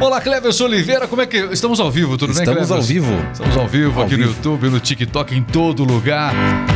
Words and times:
Olá, 0.00 0.20
Cleverson 0.20 0.64
Oliveira, 0.64 1.08
como 1.08 1.22
é 1.22 1.26
que. 1.26 1.36
Estamos 1.52 1.80
ao 1.80 1.90
vivo, 1.90 2.16
tudo 2.16 2.30
Estamos 2.30 2.38
bem, 2.38 2.54
Cleverson? 2.66 2.74
ao 2.74 2.82
vivo. 2.82 3.12
Estamos 3.32 3.56
ao 3.56 3.66
vivo 3.66 3.98
Ao 4.00 4.06
aqui 4.06 4.16
no 4.16 4.24
vivo. 4.24 4.36
YouTube, 4.36 4.68
no 4.70 4.78
TikTok, 4.80 5.34
em 5.34 5.42
todo 5.42 5.82
lugar. 5.84 6.32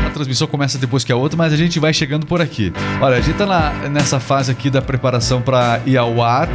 A 0.07 0.11
transmissão 0.11 0.47
começa 0.49 0.77
depois 0.77 1.05
que 1.05 1.13
a 1.13 1.17
outra, 1.17 1.37
mas 1.37 1.53
a 1.53 1.57
gente 1.57 1.79
vai 1.79 1.93
chegando 1.95 2.27
por 2.27 2.41
aqui. 2.41 2.73
Olha, 3.01 3.17
a 3.17 3.21
gente 3.21 3.37
tá 3.37 3.47
na- 3.47 3.71
nessa 3.89 4.19
fase 4.19 4.51
aqui 4.51 4.69
da 4.69 4.83
preparação 4.83 5.41
para 5.41 5.81
ir 5.87 5.97
ao 5.97 6.21
ar. 6.23 6.49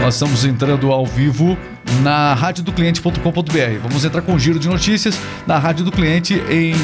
Nós 0.00 0.14
estamos 0.14 0.44
entrando 0.44 0.90
ao 0.90 1.04
vivo 1.04 1.58
na 2.02 2.32
radiodocliente.com.br. 2.34 3.78
Vamos 3.82 4.04
entrar 4.04 4.22
com 4.22 4.32
um 4.32 4.38
giro 4.38 4.58
de 4.58 4.68
notícias 4.68 5.18
na 5.46 5.58
Rádio 5.58 5.84
do 5.84 5.92
Cliente 5.92 6.42
em 6.50 6.74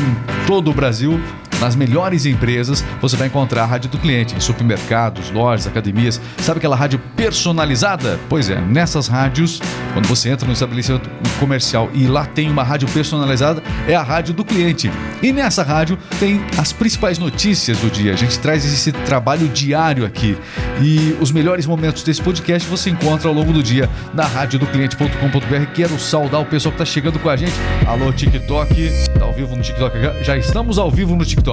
todo 0.46 0.70
o 0.70 0.74
Brasil. 0.74 1.18
Nas 1.60 1.76
melhores 1.76 2.24
empresas 2.24 2.82
você 3.02 3.16
vai 3.16 3.26
encontrar 3.28 3.64
a 3.64 3.66
Rádio 3.66 3.90
do 3.90 3.98
Cliente, 3.98 4.34
em 4.34 4.40
supermercados, 4.40 5.30
lojas, 5.30 5.66
academias. 5.66 6.18
Sabe 6.38 6.56
aquela 6.56 6.74
rádio 6.74 6.98
personalizada? 7.14 8.18
Pois 8.30 8.48
é, 8.48 8.58
nessas 8.60 9.08
rádios, 9.08 9.60
quando 9.92 10.06
você 10.06 10.30
entra 10.30 10.46
no 10.46 10.54
estabelecimento 10.54 11.10
comercial 11.38 11.90
e 11.92 12.06
lá 12.06 12.24
tem 12.24 12.50
uma 12.50 12.62
rádio 12.62 12.88
personalizada, 12.88 13.62
é 13.86 13.94
a 13.94 14.02
Rádio 14.02 14.32
do 14.32 14.42
Cliente. 14.42 14.90
E 15.22 15.32
nessa 15.32 15.62
rádio 15.62 15.98
tem 16.18 16.40
as 16.56 16.72
principais 16.72 17.18
notícias 17.18 17.76
do 17.78 17.90
dia. 17.90 18.14
A 18.14 18.16
gente 18.16 18.38
traz 18.38 18.64
esse 18.64 18.90
trabalho 18.90 19.46
diário 19.48 20.06
aqui. 20.06 20.38
E 20.80 21.14
os 21.20 21.30
melhores 21.30 21.66
momentos 21.66 22.02
desse 22.02 22.22
podcast 22.22 22.66
você 22.68 22.88
encontra 22.88 23.28
ao 23.28 23.34
longo 23.34 23.52
do 23.52 23.62
dia 23.62 23.88
na 24.14 24.24
radiodocliente.com.br. 24.24 25.72
Quero 25.74 25.98
saudar 25.98 26.40
o 26.40 26.46
pessoal 26.46 26.72
que 26.72 26.82
está 26.82 26.90
chegando 26.90 27.18
com 27.18 27.28
a 27.28 27.36
gente. 27.36 27.52
Alô, 27.86 28.10
TikTok. 28.10 28.90
Tá 29.18 29.26
ao 29.26 29.34
vivo 29.34 29.54
no 29.54 29.62
TikTok? 29.62 30.24
Já 30.24 30.38
estamos 30.38 30.78
ao 30.78 30.90
vivo 30.90 31.14
no 31.14 31.24
TikTok. 31.24 31.49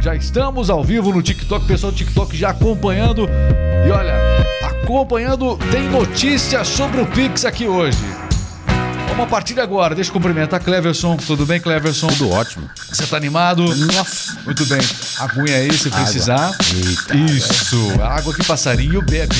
Já 0.00 0.14
estamos 0.14 0.70
ao 0.70 0.84
vivo 0.84 1.12
no 1.12 1.22
TikTok. 1.22 1.66
Pessoal 1.66 1.92
do 1.92 1.98
TikTok 1.98 2.36
já 2.36 2.50
acompanhando. 2.50 3.28
E 3.86 3.90
olha, 3.90 4.14
acompanhando, 4.62 5.56
tem 5.70 5.88
notícias 5.88 6.68
sobre 6.68 7.00
o 7.00 7.06
Pix 7.06 7.44
aqui 7.44 7.66
hoje. 7.66 7.98
Vamos 9.08 9.24
a 9.24 9.26
partir 9.26 9.58
agora. 9.58 9.96
Deixa 9.96 10.10
eu 10.10 10.12
cumprimentar 10.12 10.62
Cleverson. 10.62 11.16
Tudo 11.16 11.44
bem, 11.44 11.60
Cleverson? 11.60 12.06
Tudo 12.06 12.30
ótimo. 12.30 12.70
Você 12.88 13.04
tá 13.04 13.16
animado? 13.16 13.64
Nossa. 13.64 14.38
Muito 14.44 14.64
bem. 14.66 14.80
Aguinha 15.18 15.56
aí 15.56 15.72
se 15.72 15.90
precisar. 15.90 16.56
Eita, 16.72 17.16
Isso. 17.16 18.00
Água 18.00 18.32
que 18.32 18.44
passarinho 18.44 19.02
bebe. 19.02 19.34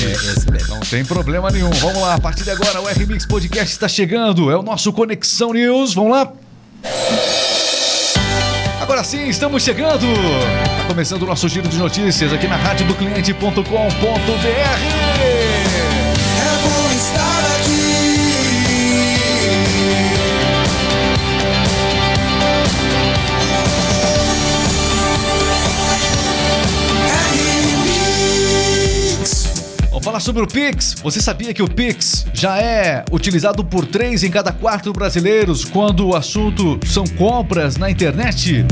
bebe. 0.51 0.67
Não 0.67 0.81
tem 0.81 1.05
problema 1.05 1.49
nenhum. 1.49 1.69
Vamos 1.69 2.01
lá. 2.01 2.15
A 2.15 2.19
partir 2.19 2.43
de 2.43 2.51
agora, 2.51 2.81
o 2.81 2.89
R-Mix 2.89 3.25
Podcast 3.25 3.71
está 3.71 3.87
chegando. 3.87 4.51
É 4.51 4.57
o 4.57 4.61
nosso 4.61 4.91
Conexão 4.91 5.53
News. 5.53 5.93
Vamos 5.93 6.11
lá? 6.11 6.33
Agora 8.99 9.07
sim, 9.07 9.29
estamos 9.29 9.63
chegando. 9.63 10.05
Está 10.05 10.83
começando 10.85 11.23
o 11.23 11.25
nosso 11.25 11.47
giro 11.47 11.69
de 11.69 11.77
notícias 11.77 12.33
aqui 12.33 12.49
na 12.49 12.57
radiodocliente.com.br. 12.57 15.48
Vamos 29.99 30.05
falar 30.05 30.19
sobre 30.21 30.43
o 30.43 30.47
Pix. 30.47 30.95
Você 31.03 31.19
sabia 31.19 31.53
que 31.53 31.61
o 31.61 31.67
Pix 31.67 32.25
já 32.33 32.57
é 32.57 33.03
utilizado 33.11 33.65
por 33.65 33.85
três 33.85 34.23
em 34.23 34.31
cada 34.31 34.49
quatro 34.49 34.93
brasileiros 34.93 35.65
quando 35.65 36.07
o 36.07 36.15
assunto 36.15 36.79
são 36.85 37.03
compras 37.05 37.75
na 37.75 37.91
internet? 37.91 38.65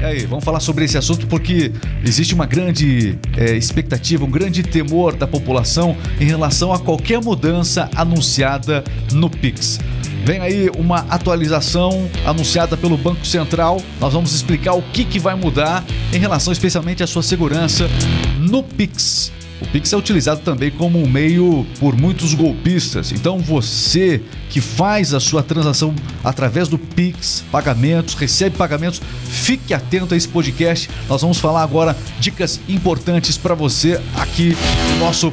E 0.00 0.04
aí, 0.04 0.24
vamos 0.24 0.44
falar 0.44 0.60
sobre 0.60 0.84
esse 0.84 0.96
assunto 0.96 1.26
porque 1.26 1.72
existe 2.04 2.32
uma 2.32 2.46
grande 2.46 3.18
eh, 3.36 3.56
expectativa, 3.56 4.24
um 4.24 4.30
grande 4.30 4.62
temor 4.62 5.16
da 5.16 5.26
população 5.26 5.96
em 6.20 6.26
relação 6.26 6.72
a 6.72 6.78
qualquer 6.78 7.20
mudança 7.20 7.90
anunciada 7.96 8.84
no 9.12 9.28
Pix. 9.28 9.80
Vem 10.24 10.38
aí 10.40 10.70
uma 10.78 10.98
atualização 11.10 12.08
anunciada 12.24 12.76
pelo 12.76 12.96
Banco 12.96 13.26
Central. 13.26 13.82
Nós 13.98 14.12
vamos 14.12 14.32
explicar 14.32 14.74
o 14.74 14.82
que, 14.82 15.04
que 15.04 15.18
vai 15.18 15.34
mudar 15.34 15.84
em 16.12 16.18
relação 16.18 16.52
especialmente 16.52 17.02
à 17.02 17.06
sua 17.08 17.24
segurança 17.24 17.88
no 18.38 18.62
Pix. 18.62 19.32
O 19.60 19.66
Pix 19.66 19.92
é 19.92 19.96
utilizado 19.96 20.40
também 20.40 20.70
como 20.70 21.02
um 21.02 21.08
meio 21.08 21.66
por 21.80 21.96
muitos 21.96 22.34
golpistas. 22.34 23.12
Então 23.12 23.38
você 23.38 24.22
que 24.48 24.60
faz 24.60 25.12
a 25.12 25.20
sua 25.20 25.42
transação 25.42 25.94
através 26.22 26.68
do 26.68 26.78
Pix, 26.78 27.44
pagamentos, 27.50 28.14
recebe 28.14 28.56
pagamentos, 28.56 29.00
fique 29.24 29.74
atento 29.74 30.14
a 30.14 30.16
esse 30.16 30.28
podcast. 30.28 30.88
Nós 31.08 31.22
vamos 31.22 31.38
falar 31.38 31.62
agora 31.62 31.96
dicas 32.20 32.60
importantes 32.68 33.36
para 33.36 33.54
você 33.54 34.00
aqui 34.16 34.56
no 34.92 34.98
nosso 35.04 35.32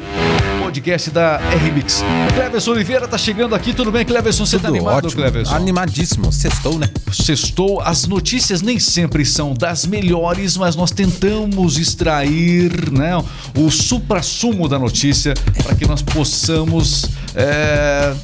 podcast 0.76 1.10
da 1.10 1.40
R-Mix. 1.52 2.04
Cleverson 2.34 2.72
Oliveira 2.72 3.08
tá 3.08 3.16
chegando 3.16 3.54
aqui. 3.54 3.72
Tudo 3.72 3.90
bem, 3.90 4.04
Cleverson? 4.04 4.44
Você 4.44 4.58
tá 4.58 4.68
animado, 4.68 5.06
ótimo. 5.06 5.22
Cleverson? 5.22 5.54
Animadíssimo. 5.54 6.30
Sextou, 6.30 6.78
né? 6.78 6.88
Sextou, 7.10 7.80
as 7.80 8.06
notícias 8.06 8.60
nem 8.60 8.78
sempre 8.78 9.24
são 9.24 9.54
das 9.54 9.86
melhores, 9.86 10.56
mas 10.56 10.76
nós 10.76 10.90
tentamos 10.90 11.78
extrair 11.78 12.90
né, 12.92 13.12
o 13.56 13.70
supra-sumo 13.70 14.68
da 14.68 14.78
notícia 14.78 15.32
para 15.64 15.74
que 15.74 15.86
nós 15.86 16.02
possamos. 16.02 17.06
é, 17.34 18.14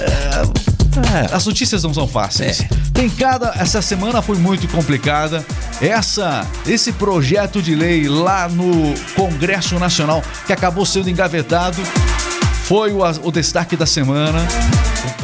É. 0.00 0.77
as 1.32 1.46
notícias 1.46 1.82
não 1.82 1.92
são 1.92 2.06
fáceis. 2.06 2.60
É. 2.60 2.68
Tem 2.92 3.08
cada. 3.08 3.52
Essa 3.56 3.80
semana 3.80 4.20
foi 4.20 4.36
muito 4.38 4.66
complicada. 4.68 5.44
Essa, 5.80 6.46
esse 6.66 6.92
projeto 6.92 7.62
de 7.62 7.74
lei 7.74 8.08
lá 8.08 8.48
no 8.48 8.94
Congresso 9.14 9.78
Nacional 9.78 10.22
que 10.46 10.52
acabou 10.52 10.84
sendo 10.84 11.08
engavetado 11.08 11.80
foi 12.68 12.92
o, 12.92 13.00
o 13.22 13.32
destaque 13.32 13.76
da 13.76 13.86
semana. 13.86 14.46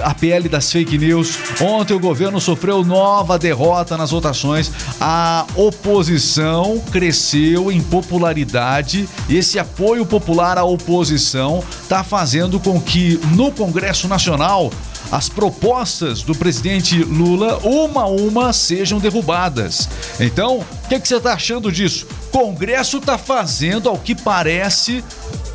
A 0.02 0.14
PL 0.14 0.48
das 0.48 0.72
fake 0.72 0.96
news. 0.96 1.36
Ontem 1.60 1.92
o 1.92 2.00
governo 2.00 2.40
sofreu 2.40 2.82
nova 2.82 3.38
derrota 3.38 3.98
nas 3.98 4.12
votações. 4.12 4.72
A 4.98 5.44
oposição 5.54 6.82
cresceu 6.90 7.70
em 7.70 7.82
popularidade. 7.82 9.06
Esse 9.28 9.58
apoio 9.58 10.06
popular 10.06 10.56
à 10.56 10.64
oposição 10.64 11.62
está 11.82 12.02
fazendo 12.02 12.58
com 12.58 12.80
que 12.80 13.20
no 13.34 13.52
Congresso 13.52 14.08
Nacional 14.08 14.72
as 15.12 15.28
propostas 15.28 16.22
do 16.22 16.34
presidente 16.34 17.04
Lula, 17.04 17.58
uma 17.62 18.04
a 18.04 18.06
uma, 18.06 18.52
sejam 18.54 18.98
derrubadas. 18.98 19.86
Então, 20.18 20.60
o 20.60 20.88
que, 20.88 20.98
que 20.98 21.06
você 21.06 21.16
está 21.16 21.34
achando 21.34 21.70
disso? 21.70 22.06
Congresso 22.32 22.96
está 22.96 23.18
fazendo, 23.18 23.88
ao 23.88 23.98
que 23.98 24.14
parece, 24.14 25.04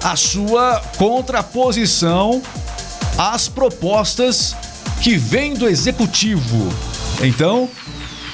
a 0.03 0.15
sua 0.15 0.81
contraposição 0.97 2.41
às 3.17 3.47
propostas 3.47 4.55
que 5.01 5.17
vêm 5.17 5.53
do 5.53 5.67
executivo. 5.67 6.69
Então, 7.21 7.69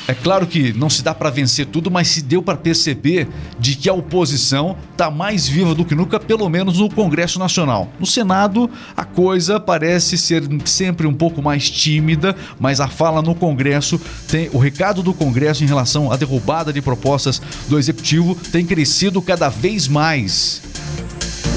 é 0.07 0.13
claro 0.13 0.45
que 0.45 0.71
não 0.73 0.89
se 0.89 1.01
dá 1.01 1.15
para 1.15 1.31
vencer 1.31 1.65
tudo, 1.65 1.89
mas 1.89 2.09
se 2.09 2.21
deu 2.21 2.41
para 2.41 2.55
perceber 2.55 3.27
de 3.59 3.75
que 3.75 3.89
a 3.89 3.93
oposição 3.93 4.77
está 4.91 5.09
mais 5.09 5.47
viva 5.47 5.73
do 5.73 5.83
que 5.83 5.95
nunca, 5.95 6.19
pelo 6.19 6.47
menos 6.47 6.77
no 6.77 6.89
Congresso 6.89 7.39
Nacional. 7.39 7.89
No 7.99 8.05
Senado, 8.05 8.69
a 8.95 9.03
coisa 9.03 9.59
parece 9.59 10.17
ser 10.17 10.43
sempre 10.65 11.07
um 11.07 11.13
pouco 11.13 11.41
mais 11.41 11.69
tímida, 11.69 12.35
mas 12.59 12.79
a 12.79 12.87
fala 12.87 13.21
no 13.23 13.33
Congresso 13.33 13.99
tem 14.27 14.49
o 14.53 14.59
recado 14.59 15.01
do 15.01 15.13
Congresso 15.13 15.63
em 15.63 15.67
relação 15.67 16.11
à 16.11 16.15
derrubada 16.15 16.71
de 16.71 16.81
propostas 16.81 17.41
do 17.67 17.79
executivo 17.79 18.35
tem 18.51 18.65
crescido 18.65 19.21
cada 19.21 19.49
vez 19.49 19.87
mais. 19.87 20.74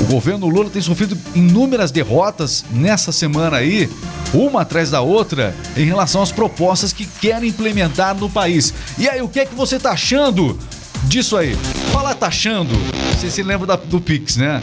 O 0.00 0.04
governo 0.12 0.46
Lula 0.48 0.70
tem 0.70 0.80
sofrido 0.80 1.16
inúmeras 1.34 1.90
derrotas 1.90 2.64
nessa 2.70 3.12
semana 3.12 3.56
aí, 3.58 3.90
uma 4.32 4.62
atrás 4.62 4.90
da 4.90 5.00
outra, 5.00 5.54
em 5.76 5.84
relação 5.84 6.22
às 6.22 6.30
propostas 6.32 6.92
que 6.92 7.04
querem 7.04 7.48
implementar 7.50 8.14
no 8.14 8.30
país. 8.30 8.72
E 8.96 9.08
aí, 9.08 9.20
o 9.20 9.28
que 9.28 9.40
é 9.40 9.46
que 9.46 9.54
você 9.54 9.78
tá 9.78 9.90
achando 9.90 10.58
disso 11.04 11.36
aí? 11.36 11.54
Fala 11.92 12.14
taxando. 12.14 12.70
Você 13.14 13.30
se 13.30 13.42
lembra 13.42 13.66
da- 13.66 13.76
do 13.76 14.00
Pix, 14.00 14.36
né? 14.36 14.62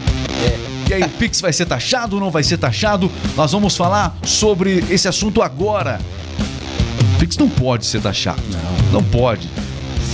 E 0.88 0.94
aí, 0.94 1.02
o 1.02 1.08
Pix 1.10 1.40
vai 1.40 1.52
ser 1.52 1.66
taxado 1.66 2.16
ou 2.16 2.20
não 2.22 2.30
vai 2.30 2.42
ser 2.42 2.56
taxado? 2.56 3.10
Nós 3.36 3.52
vamos 3.52 3.76
falar 3.76 4.16
sobre 4.24 4.84
esse 4.88 5.06
assunto 5.08 5.42
agora. 5.42 6.00
O 7.14 7.18
Pix 7.18 7.36
não 7.36 7.48
pode 7.48 7.84
ser 7.86 8.00
taxado. 8.00 8.40
Não. 8.50 9.00
Não 9.00 9.02
pode. 9.04 9.48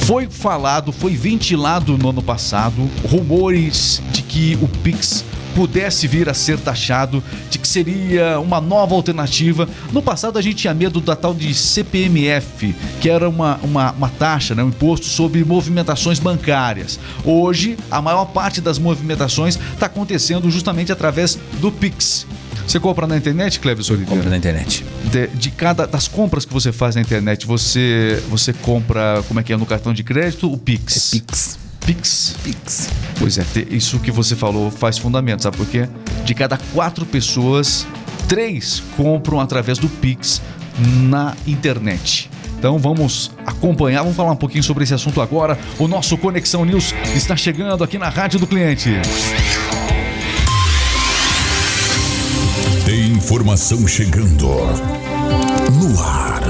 Foi 0.06 0.28
falado, 0.28 0.90
foi 0.92 1.12
ventilado 1.12 1.96
no 1.96 2.10
ano 2.10 2.22
passado 2.22 2.90
rumores 3.08 4.02
de 4.10 4.22
que 4.22 4.58
o 4.60 4.66
Pix 4.66 5.24
pudesse 5.54 6.06
vir 6.06 6.28
a 6.28 6.34
ser 6.34 6.58
taxado, 6.58 7.22
de 7.50 7.58
que 7.58 7.68
seria 7.68 8.38
uma 8.40 8.60
nova 8.60 8.94
alternativa. 8.94 9.68
No 9.92 10.02
passado 10.02 10.38
a 10.38 10.42
gente 10.42 10.56
tinha 10.56 10.74
medo 10.74 11.00
da 11.00 11.14
tal 11.14 11.34
de 11.34 11.54
CPMF, 11.54 12.74
que 13.00 13.08
era 13.08 13.28
uma, 13.28 13.58
uma, 13.62 13.92
uma 13.92 14.08
taxa, 14.08 14.54
né, 14.54 14.62
um 14.62 14.68
imposto 14.68 15.06
sobre 15.06 15.44
movimentações 15.44 16.18
bancárias. 16.18 16.98
Hoje, 17.24 17.76
a 17.90 18.00
maior 18.02 18.26
parte 18.26 18.60
das 18.60 18.78
movimentações 18.78 19.58
está 19.72 19.86
acontecendo 19.86 20.50
justamente 20.50 20.92
através 20.92 21.38
do 21.60 21.70
Pix. 21.70 22.26
Você 22.66 22.78
compra 22.78 23.06
na 23.06 23.16
internet, 23.16 23.58
Cleves 23.60 23.90
Oliveira? 23.90 24.14
Compra 24.14 24.30
na 24.30 24.36
internet. 24.36 24.84
de, 25.10 25.26
de 25.28 25.50
cada 25.50 25.86
das 25.86 26.08
compras 26.08 26.44
que 26.44 26.52
você 26.52 26.72
faz 26.72 26.94
na 26.94 27.00
internet, 27.00 27.46
você 27.46 28.22
você 28.28 28.52
compra 28.52 29.22
como 29.26 29.40
é 29.40 29.42
que 29.42 29.52
é 29.52 29.56
no 29.56 29.66
cartão 29.66 29.92
de 29.92 30.02
crédito, 30.02 30.50
o 30.50 30.56
Pix. 30.56 31.10
Pix. 31.10 31.61
Pix. 31.86 32.36
Pix. 32.42 32.88
Pois 33.18 33.38
é, 33.38 33.44
isso 33.70 33.98
que 33.98 34.10
você 34.10 34.36
falou 34.36 34.70
faz 34.70 34.98
fundamento, 34.98 35.42
sabe 35.42 35.56
por 35.56 35.66
quê? 35.66 35.88
De 36.24 36.34
cada 36.34 36.56
quatro 36.72 37.04
pessoas, 37.04 37.86
três 38.28 38.82
compram 38.96 39.40
através 39.40 39.78
do 39.78 39.88
Pix 39.88 40.40
na 40.78 41.34
internet. 41.46 42.30
Então 42.58 42.78
vamos 42.78 43.32
acompanhar, 43.44 44.02
vamos 44.02 44.16
falar 44.16 44.32
um 44.32 44.36
pouquinho 44.36 44.62
sobre 44.62 44.84
esse 44.84 44.94
assunto 44.94 45.20
agora. 45.20 45.58
O 45.78 45.88
nosso 45.88 46.16
Conexão 46.16 46.64
News 46.64 46.94
está 47.14 47.34
chegando 47.36 47.82
aqui 47.82 47.98
na 47.98 48.08
Rádio 48.08 48.38
do 48.38 48.46
Cliente. 48.46 48.90
Tem 52.84 53.12
informação 53.12 53.86
chegando 53.88 54.46
no 55.72 56.00
ar. 56.00 56.40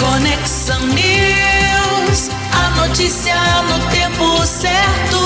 Conexão 0.00 0.86
News, 0.88 1.23
notícia 2.94 3.34
no 3.62 3.90
tempo 3.90 4.46
certo. 4.46 5.16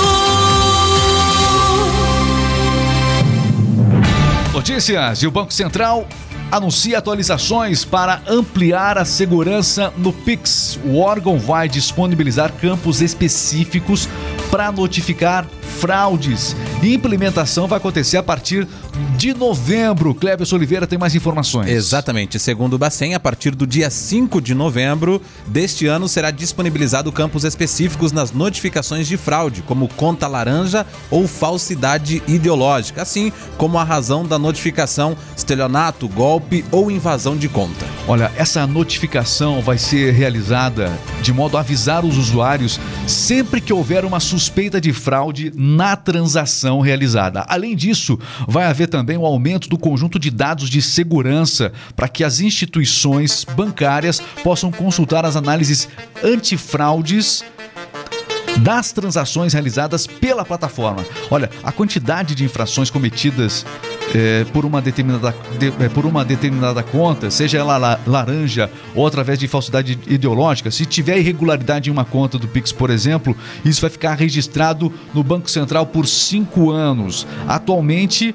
Notícias 4.55 5.23
e 5.23 5.27
o 5.27 5.31
Banco 5.31 5.53
Central 5.53 6.09
anuncia 6.51 6.97
atualizações 6.97 7.85
para 7.85 8.23
ampliar 8.27 8.97
a 8.97 9.05
segurança 9.05 9.93
no 9.99 10.15
Pix. 10.15 10.81
O 10.83 10.99
órgão 10.99 11.39
vai 11.39 11.69
disponibilizar 11.69 12.51
campos 12.55 13.03
específicos 13.03 14.09
para 14.51 14.73
notificar 14.73 15.47
fraudes. 15.79 16.57
E 16.83 16.95
implementação 16.95 17.67
vai 17.67 17.79
acontecer 17.79 18.17
a 18.17 18.23
partir 18.23 18.67
de 19.17 19.33
novembro. 19.33 20.15
Cléber 20.15 20.47
Oliveira 20.53 20.87
tem 20.87 20.99
mais 20.99 21.15
informações. 21.15 21.69
Exatamente. 21.69 22.39
Segundo 22.39 22.75
o 22.75 22.79
Bacen, 22.79 23.15
a 23.15 23.21
partir 23.21 23.55
do 23.55 23.67
dia 23.67 23.91
5 23.91 24.41
de 24.41 24.55
novembro 24.55 25.23
deste 25.47 25.87
ano 25.87 26.09
será 26.09 26.31
disponibilizado 26.31 27.13
campos 27.13 27.45
específicos 27.45 28.13
nas 28.13 28.33
notificações 28.33 29.07
de 29.07 29.17
fraude, 29.17 29.63
como 29.63 29.89
conta 29.89 30.27
laranja 30.27 30.87
ou 31.11 31.27
falsidade 31.27 32.23
ideológica, 32.27 33.03
assim 33.03 33.33
como 33.57 33.79
a 33.79 33.85
razão 33.85 34.25
da 34.25 34.39
notificação, 34.39 35.17
estelionato, 35.37 36.09
golpe 36.09 36.65
ou 36.71 36.91
invasão 36.91 37.37
de 37.37 37.49
conta. 37.49 37.87
Olha, 38.07 38.33
essa 38.37 38.67
notificação 38.67 39.61
vai 39.61 39.79
ser 39.79 40.13
realizada 40.13 40.99
de 41.23 41.33
modo 41.33 41.57
a 41.57 41.61
avisar 41.61 42.05
os 42.05 42.17
usuários 42.17 42.81
sempre 43.07 43.61
que 43.61 43.73
houver 43.73 44.05
uma 44.05 44.21
suspeita 44.21 44.81
de 44.81 44.93
fraude 44.93 45.53
na 45.69 45.97
transação 45.97 46.81
realizada. 46.81 47.45
Além 47.49 47.77
disso, 47.77 48.19
vai 48.47 48.65
haver 48.65 48.89
também 48.89 49.19
o 49.19 49.27
aumento 49.27 49.69
do 49.69 49.77
conjunto 49.79 50.19
de 50.19 50.31
dados 50.31 50.71
de 50.71 50.81
segurança 50.81 51.73
para 51.95 52.09
que 52.09 52.25
as 52.25 52.41
instituições 52.41 53.45
bancárias 53.45 54.21
possam 54.43 54.73
consultar 54.73 55.27
as 55.27 55.37
análises 55.37 55.89
antifraudes 56.25 57.45
das 58.57 58.93
transações 58.93 59.53
realizadas 59.53 60.07
pela 60.07 60.45
plataforma. 60.45 61.05
Olha, 61.31 61.51
a 61.63 61.71
quantidade 61.71 62.35
de 62.35 62.45
infrações 62.45 62.91
cometidas 62.91 63.65
eh, 64.15 64.45
por, 64.53 64.65
uma 64.65 64.81
determinada, 64.81 65.35
de- 65.59 65.69
eh, 65.85 65.89
por 65.89 66.05
uma 66.07 66.25
determinada 66.25 66.83
conta, 66.83 67.31
seja 67.31 67.59
ela 67.59 67.77
la- 67.77 68.01
laranja 68.07 68.71
ou 68.95 69.07
através 69.07 69.39
de 69.39 69.47
falsidade 69.47 69.99
ideológica, 70.09 70.71
se 70.71 70.87
tiver 70.87 71.19
irregularidade 71.19 71.89
em 71.89 71.93
uma 71.93 72.05
conta 72.05 72.39
do 72.39 72.49
Pix, 72.49 72.73
por 72.73 72.91
exemplo, 72.91 73.37
isso 73.65 73.81
vai 73.81 73.91
ficar 73.91 74.15
registrado 74.15 74.93
no 75.15 75.23
Banco 75.23 75.49
Central 75.51 75.87
por 75.87 76.07
cinco 76.07 76.71
anos. 76.71 77.27
Atualmente, 77.47 78.35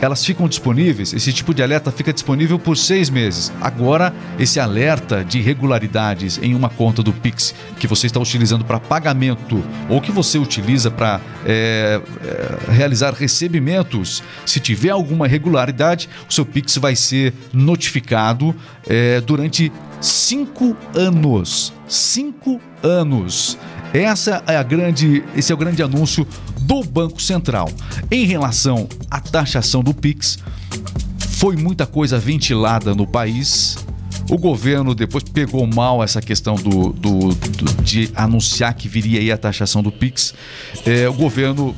elas 0.00 0.24
ficam 0.24 0.48
disponíveis, 0.48 1.12
esse 1.12 1.32
tipo 1.32 1.52
de 1.52 1.62
alerta 1.62 1.90
fica 1.90 2.12
disponível 2.12 2.58
por 2.58 2.76
seis 2.76 3.10
meses. 3.10 3.52
Agora, 3.60 4.14
esse 4.38 4.58
alerta 4.58 5.24
de 5.24 5.38
irregularidades 5.38 6.38
em 6.42 6.54
uma 6.54 6.68
conta 6.68 7.02
do 7.02 7.12
Pix 7.12 7.54
que 7.78 7.86
você 7.86 8.06
está 8.06 8.18
utilizando 8.18 8.64
para 8.64 8.80
pagamento 8.80 9.62
ou 9.88 10.00
que 10.00 10.10
você 10.10 10.38
utiliza 10.38 10.90
para 10.90 11.20
é, 11.44 12.00
é, 12.24 12.72
realizar 12.72 13.12
recebimentos, 13.12 14.22
se 14.46 14.58
tiver 14.60 14.90
alguma 14.90 15.26
irregularidade, 15.26 16.08
o 16.28 16.32
seu 16.32 16.46
Pix 16.46 16.76
vai 16.76 16.96
ser 16.96 17.34
notificado 17.52 18.54
é, 18.88 19.20
durante 19.20 19.70
cinco 20.00 20.76
anos. 20.94 21.72
Cinco 21.86 22.60
anos. 22.82 23.58
Essa 23.92 24.42
é 24.46 24.56
a 24.56 24.62
grande, 24.62 25.24
esse 25.36 25.50
é 25.50 25.54
o 25.54 25.58
grande 25.58 25.82
anúncio 25.82 26.26
do 26.70 26.84
Banco 26.84 27.20
Central. 27.20 27.68
Em 28.12 28.24
relação 28.24 28.88
à 29.10 29.18
taxação 29.20 29.82
do 29.82 29.92
Pix, 29.92 30.38
foi 31.30 31.56
muita 31.56 31.84
coisa 31.84 32.16
ventilada 32.16 32.94
no 32.94 33.08
país. 33.08 33.76
O 34.30 34.38
governo 34.38 34.94
depois 34.94 35.24
pegou 35.24 35.66
mal 35.66 36.00
essa 36.00 36.22
questão 36.22 36.54
do, 36.54 36.90
do- 36.92 37.34
do- 37.34 37.82
de 37.82 38.08
anunciar 38.14 38.72
que 38.74 38.88
viria 38.88 39.18
aí 39.18 39.32
a 39.32 39.36
taxação 39.36 39.82
do 39.82 39.90
Pix. 39.90 40.32
É, 40.86 41.08
o 41.08 41.12
governo 41.12 41.74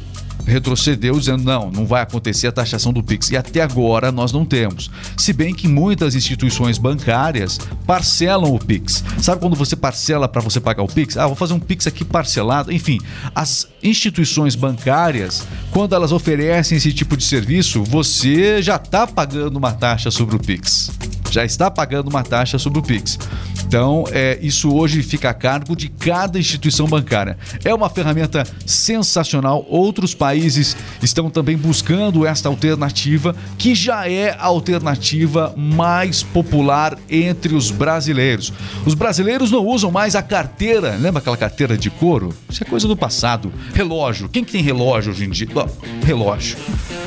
retrocedeu 0.47 1.19
dizendo 1.19 1.45
não, 1.45 1.71
não 1.71 1.87
vai 1.87 2.03
acontecer 2.03 2.47
a 2.47 2.53
taxação 2.53 2.93
do 2.93 3.03
Pix. 3.03 3.31
E 3.31 3.37
até 3.37 3.63
agora 3.63 4.11
nós 4.13 4.33
não 4.33 4.45
temos. 4.45 4.91
Se 5.17 5.33
bem 5.33 5.55
que 5.55 5.69
muitas 5.69 6.15
instituições 6.15 6.79
bancárias 6.79 7.59
parcelam 7.87 8.55
o 8.55 8.59
Pix. 8.59 9.05
Sabe 9.19 9.41
quando 9.41 9.57
você 9.57 9.77
parcela 9.77 10.29
para 10.29 10.41
você 10.41 10.61
pagar 10.61 10.83
o 10.83 10.89
Pix? 10.89 11.17
Ah, 11.17 11.27
vou 11.27 11.37
fazer 11.37 11.55
um 11.55 11.61
Pix 11.61 11.87
aqui 11.87 12.05
parcelado. 12.05 12.73
Enfim, 12.73 12.99
as 13.35 13.69
instituições 13.83 14.55
bancárias, 14.55 15.47
quando 15.71 15.95
elas 15.95 16.13
oferecem 16.13 16.79
esse 16.79 16.93
tipo 16.93 17.17
de 17.17 17.25
serviço, 17.25 17.83
você 17.85 18.63
já 18.63 18.77
está 18.77 19.07
pagando 19.07 19.57
uma 19.57 19.73
taxa 19.73 20.11
sobre 20.11 20.37
o 20.37 20.39
Pix. 20.39 20.91
Já 21.31 21.45
está 21.45 21.71
pagando 21.71 22.09
uma 22.09 22.23
taxa 22.23 22.59
sobre 22.59 22.79
o 22.79 22.83
Pix. 22.83 23.19
Então, 23.67 24.05
é, 24.11 24.39
isso 24.43 24.75
hoje 24.75 25.03
fica 25.03 25.31
a 25.31 25.35
cargo 25.35 25.75
de 25.75 25.89
cada 25.89 26.39
instituição 26.39 26.87
bancária. 26.87 27.39
É 27.65 27.75
uma 27.75 27.89
ferramenta 27.89 28.45
sensacional. 28.67 29.65
Outros 29.69 30.15
países 30.15 30.77
estão 31.03 31.31
também 31.31 31.57
buscando 31.57 32.27
esta 32.27 32.49
alternativa, 32.49 33.35
que 33.57 33.75
já 33.75 34.09
é 34.09 34.31
a 34.39 34.45
alternativa 34.45 35.55
mais 35.57 36.23
popular 36.23 36.99
entre 37.09 37.55
os 37.55 37.71
brasileiros. 37.71 38.53
Os 38.85 38.95
brasileiros 38.95 39.51
não 39.51 39.67
usam 39.67 39.91
mais 39.91 40.15
a 40.15 40.23
carteira, 40.23 40.97
lembra 41.01 41.21
aquela 41.21 41.37
carteira 41.37 41.77
de 41.77 41.91
couro? 41.91 42.35
Isso 42.49 42.63
é 42.63 42.67
coisa 42.67 42.87
do 42.87 42.97
passado. 42.97 43.53
Relógio. 43.75 44.29
Quem 44.29 44.45
que 44.45 44.53
tem 44.53 44.63
relógio 44.63 45.13
hoje 45.13 45.25
em 45.25 45.31
dia? 45.31 45.49
Relógio. 46.05 46.57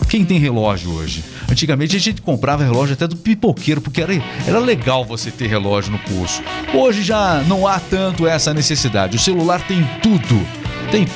Quem 0.09 0.23
tem 0.23 0.39
relógio 0.39 0.91
hoje? 0.91 1.23
Antigamente 1.49 1.95
a 1.95 1.99
gente 1.99 2.21
comprava 2.21 2.63
relógio 2.63 2.93
até 2.93 3.07
do 3.07 3.15
pipoqueiro, 3.15 3.81
porque 3.81 4.01
era, 4.01 4.13
era 4.47 4.59
legal 4.59 5.05
você 5.05 5.29
ter 5.31 5.47
relógio 5.47 5.91
no 5.91 5.99
pulso. 5.99 6.41
Hoje 6.73 7.03
já 7.03 7.43
não 7.47 7.67
há 7.67 7.79
tanto 7.79 8.27
essa 8.27 8.53
necessidade. 8.53 9.17
O 9.17 9.19
celular 9.19 9.61
tem 9.61 9.87
tudo. 10.01 10.45
Tem 10.91 11.07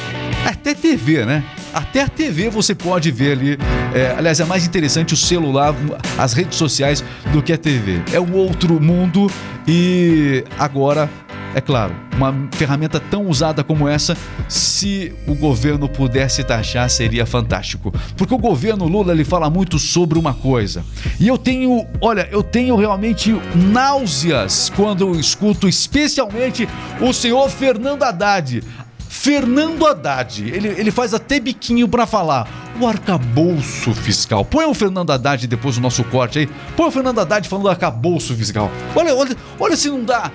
até 0.45 0.73
TV, 0.73 1.25
né? 1.25 1.43
Até 1.73 2.01
a 2.01 2.07
TV 2.07 2.49
você 2.49 2.73
pode 2.73 3.11
ver 3.11 3.33
ali. 3.33 3.57
É, 3.93 4.15
aliás, 4.17 4.39
é 4.39 4.45
mais 4.45 4.65
interessante 4.65 5.13
o 5.13 5.17
celular, 5.17 5.75
as 6.17 6.33
redes 6.33 6.57
sociais, 6.57 7.03
do 7.31 7.41
que 7.41 7.53
a 7.53 7.57
TV. 7.57 8.01
É 8.11 8.19
um 8.19 8.33
outro 8.33 8.79
mundo 8.81 9.29
e 9.67 10.43
agora 10.57 11.09
é 11.55 11.61
claro, 11.61 11.95
uma 12.15 12.33
ferramenta 12.51 12.99
tão 12.99 13.27
usada 13.27 13.63
como 13.63 13.87
essa, 13.87 14.15
se 14.47 15.13
o 15.27 15.33
governo 15.33 15.89
pudesse 15.89 16.43
taxar, 16.43 16.89
seria 16.89 17.25
fantástico. 17.25 17.93
Porque 18.15 18.33
o 18.33 18.37
governo 18.37 18.87
Lula 18.87 19.13
ele 19.13 19.23
fala 19.23 19.49
muito 19.49 19.79
sobre 19.79 20.19
uma 20.19 20.33
coisa. 20.33 20.83
E 21.19 21.27
eu 21.27 21.37
tenho, 21.37 21.87
olha, 21.99 22.27
eu 22.31 22.43
tenho 22.43 22.75
realmente 22.75 23.35
náuseas 23.55 24.71
quando 24.75 25.01
eu 25.01 25.19
escuto, 25.19 25.67
especialmente 25.67 26.67
o 27.01 27.11
senhor 27.11 27.49
Fernando 27.49 28.03
Haddad. 28.03 28.63
Fernando 29.07 29.85
Haddad, 29.85 30.43
ele, 30.43 30.67
ele 30.69 30.91
faz 30.91 31.13
até 31.13 31.39
biquinho 31.39 31.87
pra 31.89 32.05
falar. 32.05 32.47
O 32.79 32.87
arcabouço 32.87 33.93
fiscal. 33.93 34.45
Põe 34.45 34.65
o 34.65 34.73
Fernando 34.73 35.11
Haddad 35.11 35.45
depois 35.45 35.75
do 35.75 35.81
nosso 35.81 36.03
corte 36.05 36.39
aí. 36.39 36.49
Põe 36.77 36.87
o 36.87 36.91
Fernando 36.91 37.19
Haddad 37.19 37.49
falando 37.49 37.63
do 37.63 37.69
arcabouço 37.69 38.33
fiscal. 38.35 38.71
Olha, 38.95 39.13
olha, 39.13 39.35
olha 39.59 39.75
se 39.75 39.89
não 39.89 40.05
dá. 40.05 40.31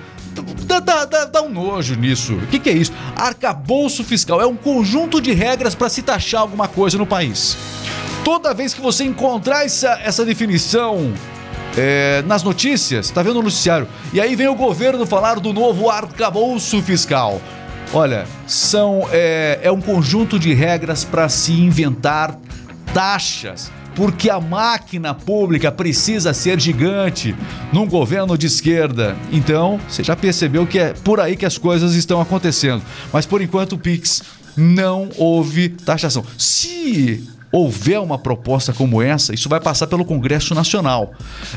Dá, 0.65 0.79
dá, 0.79 1.05
dá, 1.05 1.25
dá 1.25 1.41
um 1.41 1.49
nojo 1.49 1.95
nisso. 1.95 2.33
O 2.35 2.47
que, 2.47 2.59
que 2.59 2.69
é 2.69 2.73
isso? 2.73 2.91
Arcabouço 3.15 4.03
fiscal 4.03 4.41
é 4.41 4.45
um 4.45 4.55
conjunto 4.55 5.21
de 5.21 5.31
regras 5.31 5.75
para 5.75 5.89
se 5.89 6.01
taxar 6.01 6.41
alguma 6.41 6.67
coisa 6.67 6.97
no 6.97 7.05
país. 7.05 7.57
Toda 8.23 8.53
vez 8.53 8.73
que 8.73 8.81
você 8.81 9.03
encontrar 9.03 9.65
essa, 9.65 9.99
essa 10.03 10.25
definição 10.25 11.13
é, 11.77 12.23
nas 12.25 12.41
notícias, 12.43 13.09
tá 13.11 13.21
vendo 13.21 13.39
o 13.39 13.43
noticiário? 13.43 13.87
E 14.11 14.19
aí 14.19 14.35
vem 14.35 14.47
o 14.47 14.55
governo 14.55 15.05
falar 15.05 15.39
do 15.39 15.53
novo 15.53 15.89
arcabouço 15.89 16.81
fiscal. 16.81 17.41
Olha, 17.93 18.25
são 18.47 19.07
é, 19.11 19.59
é 19.61 19.71
um 19.71 19.79
conjunto 19.79 20.39
de 20.39 20.53
regras 20.53 21.03
para 21.03 21.29
se 21.29 21.53
inventar 21.53 22.35
taxas, 22.93 23.71
porque 23.95 24.29
a 24.29 24.39
máquina 24.39 25.13
pública 25.13 25.71
precisa 25.71 26.33
ser 26.33 26.59
gigante 26.59 27.35
num 27.71 27.87
governo 27.87 28.37
de 28.37 28.47
esquerda. 28.47 29.15
Então, 29.31 29.79
você 29.87 30.03
já 30.03 30.15
percebeu 30.15 30.67
que 30.67 30.77
é 30.77 30.93
por 30.93 31.19
aí 31.19 31.35
que 31.35 31.45
as 31.45 31.57
coisas 31.57 31.95
estão 31.95 32.19
acontecendo. 32.19 32.83
Mas 33.11 33.25
por 33.25 33.41
enquanto 33.41 33.73
o 33.73 33.77
Pix 33.77 34.21
não 34.55 35.09
houve 35.17 35.69
taxação. 35.69 36.23
Se 36.37 37.23
houver 37.55 37.99
uma 38.01 38.17
proposta 38.17 38.73
como 38.73 39.01
essa, 39.01 39.33
isso 39.33 39.47
vai 39.47 39.61
passar 39.61 39.87
pelo 39.87 40.03
Congresso 40.03 40.53
Nacional. 40.53 41.13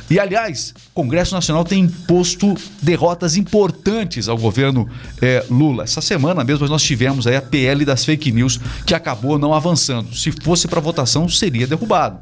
E, 0.09 0.21
aliás, 0.21 0.73
o 0.91 1.03
Congresso 1.03 1.35
Nacional 1.35 1.65
tem 1.65 1.81
imposto 1.81 2.55
derrotas 2.81 3.37
importantes 3.37 4.29
ao 4.29 4.39
governo 4.39 4.89
eh, 5.21 5.45
Lula. 5.51 5.83
Essa 5.83 6.01
semana 6.01 6.45
mesmo 6.45 6.69
nós 6.69 6.83
tivemos 6.83 7.27
aí 7.27 7.35
a 7.35 7.43
PL 7.43 7.85
das 7.85 8.05
fake 8.05 8.31
news, 8.31 8.61
que 8.87 8.95
acabou 8.95 9.39
não 9.39 9.53
avançando. 9.53 10.15
Se 10.15 10.31
fosse 10.31 10.69
para 10.69 10.81
votação, 10.81 11.29
seria 11.29 11.67
derrubado. 11.67 12.21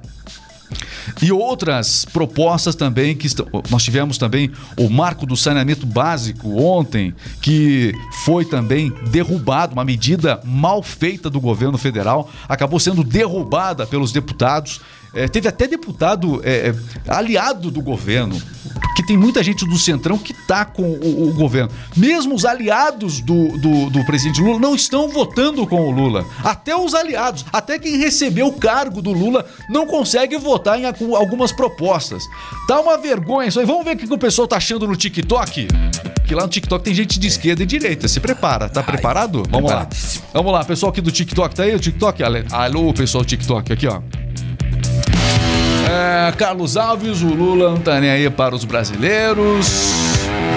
E 1.22 1.32
outras 1.32 2.04
propostas 2.04 2.74
também 2.74 3.14
que 3.16 3.26
estão. 3.26 3.46
Nós 3.70 3.82
tivemos 3.82 4.18
também 4.18 4.50
o 4.76 4.88
marco 4.88 5.26
do 5.26 5.36
saneamento 5.36 5.86
básico 5.86 6.60
ontem, 6.60 7.14
que 7.40 7.94
foi 8.24 8.44
também 8.44 8.92
derrubado, 9.10 9.72
uma 9.72 9.84
medida 9.84 10.40
mal 10.44 10.82
feita 10.82 11.30
do 11.30 11.40
governo 11.40 11.78
federal, 11.78 12.30
acabou 12.48 12.80
sendo 12.80 13.04
derrubada 13.04 13.86
pelos 13.86 14.12
deputados. 14.12 14.80
É, 15.16 15.26
teve 15.26 15.48
até 15.48 15.66
deputado 15.66 16.40
é, 16.44 16.68
é, 16.68 16.74
aliado 17.10 17.70
do 17.70 17.80
governo, 17.80 18.40
que 18.94 19.02
tem 19.06 19.16
muita 19.16 19.42
gente 19.42 19.64
do 19.66 19.78
Centrão 19.78 20.18
que 20.18 20.34
tá 20.46 20.64
com 20.64 20.82
o, 20.82 21.28
o 21.30 21.32
governo. 21.32 21.70
Mesmo 21.96 22.34
os 22.34 22.44
aliados 22.44 23.20
do, 23.22 23.56
do, 23.58 23.88
do 23.90 24.04
presidente 24.04 24.40
Lula 24.42 24.58
não 24.58 24.74
estão 24.74 25.08
votando 25.08 25.66
com 25.66 25.80
o 25.88 25.90
Lula. 25.90 26.24
Até 26.44 26.76
os 26.76 26.94
aliados, 26.94 27.46
até 27.52 27.78
quem 27.78 27.96
recebeu 27.96 28.46
o 28.48 28.52
cargo 28.52 29.00
do 29.00 29.10
Lula 29.12 29.46
não 29.70 29.86
consegue 29.86 30.36
votar 30.36 30.78
em 30.78 30.84
algum- 30.84 31.16
algumas 31.16 31.50
propostas. 31.50 32.22
Tá 32.68 32.78
uma 32.80 32.98
vergonha 32.98 33.48
isso 33.48 33.58
aí. 33.58 33.64
Vamos 33.66 33.84
ver 33.84 33.96
o 33.96 33.98
que 33.98 34.12
o 34.12 34.18
pessoal 34.18 34.46
tá 34.46 34.56
achando 34.56 34.86
no 34.86 34.96
TikTok? 34.96 35.66
Que 36.26 36.34
lá 36.34 36.42
no 36.42 36.48
TikTok 36.48 36.84
tem 36.84 36.94
gente 36.94 37.18
de 37.18 37.26
esquerda 37.26 37.62
e 37.62 37.66
direita. 37.66 38.06
Se 38.08 38.20
prepara. 38.20 38.68
Tá 38.68 38.82
preparado? 38.82 39.42
Vamos 39.50 39.70
lá. 39.70 39.88
Vamos 40.34 40.52
lá, 40.52 40.64
pessoal 40.64 40.90
aqui 40.90 41.00
do 41.00 41.10
TikTok. 41.10 41.54
Tá 41.54 41.62
aí 41.62 41.74
o 41.74 41.80
TikTok? 41.80 42.22
Alô, 42.52 42.92
pessoal 42.92 43.24
do 43.24 43.26
TikTok 43.28 43.72
aqui, 43.72 43.86
ó. 43.86 44.00
É, 45.88 46.32
Carlos 46.32 46.76
Alves, 46.76 47.22
o 47.22 47.28
Lula 47.28 47.70
não 47.70 47.80
tá 47.80 48.00
nem 48.00 48.10
aí 48.10 48.28
para 48.28 48.54
os 48.54 48.64
brasileiros. 48.64 49.68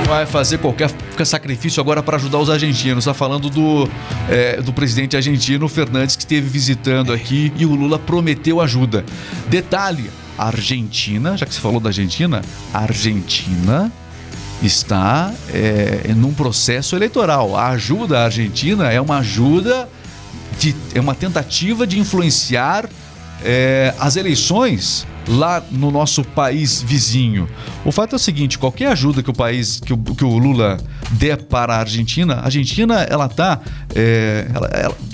Vai 0.08 0.26
fazer 0.26 0.58
qualquer 0.58 0.90
sacrifício 1.24 1.80
agora 1.80 2.02
para 2.02 2.18
ajudar 2.18 2.40
os 2.40 2.50
argentinos. 2.50 3.06
Tá 3.06 3.14
falando 3.14 3.50
do, 3.50 3.88
é, 4.28 4.60
do 4.62 4.74
presidente 4.74 5.16
argentino 5.16 5.68
Fernandes 5.68 6.16
que 6.16 6.24
esteve 6.24 6.48
visitando 6.48 7.14
aqui 7.14 7.54
e 7.58 7.66
o 7.66 7.76
Lula 7.76 8.00
prometeu 8.00 8.60
ajuda. 8.60 9.06
Detalhe: 9.48 10.10
a 10.38 10.48
Argentina, 10.48 11.38
já 11.38 11.46
que 11.46 11.54
você 11.54 11.62
falou 11.62 11.80
da 11.80 11.90
Argentina, 11.90 12.42
a 12.74 12.80
Argentina 12.80 13.92
está 14.64 15.32
é, 15.54 16.12
num 16.16 16.34
processo 16.34 16.96
eleitoral. 16.96 17.56
A 17.56 17.68
ajuda 17.70 18.20
à 18.20 18.24
Argentina 18.26 18.92
é 18.92 19.00
uma 19.00 19.20
ajuda 19.20 19.88
de, 20.58 20.76
é 20.96 21.00
uma 21.00 21.14
tentativa 21.14 21.86
de 21.86 22.00
influenciar 22.00 22.90
é, 23.44 23.94
as 24.00 24.16
eleições 24.16 25.06
lá 25.30 25.64
no 25.72 25.92
nosso 25.92 26.24
país 26.24 26.82
vizinho. 26.82 27.48
O 27.86 27.92
fato 27.92 28.14
é 28.14 28.16
o 28.18 28.20
seguinte: 28.20 28.58
qualquer 28.58 28.88
ajuda 28.92 29.22
que 29.22 29.30
o 29.30 29.34
país, 29.34 29.80
que 29.80 29.94
o, 29.94 29.98
que 29.98 30.26
o 30.26 30.38
Lula 30.38 30.78
der 31.12 31.38
para 31.44 31.76
a 31.76 31.80
Argentina, 31.80 32.36
a 32.36 32.46
Argentina 32.46 33.02
ela 33.04 33.30
tá 33.30 33.60
é, 33.96 34.48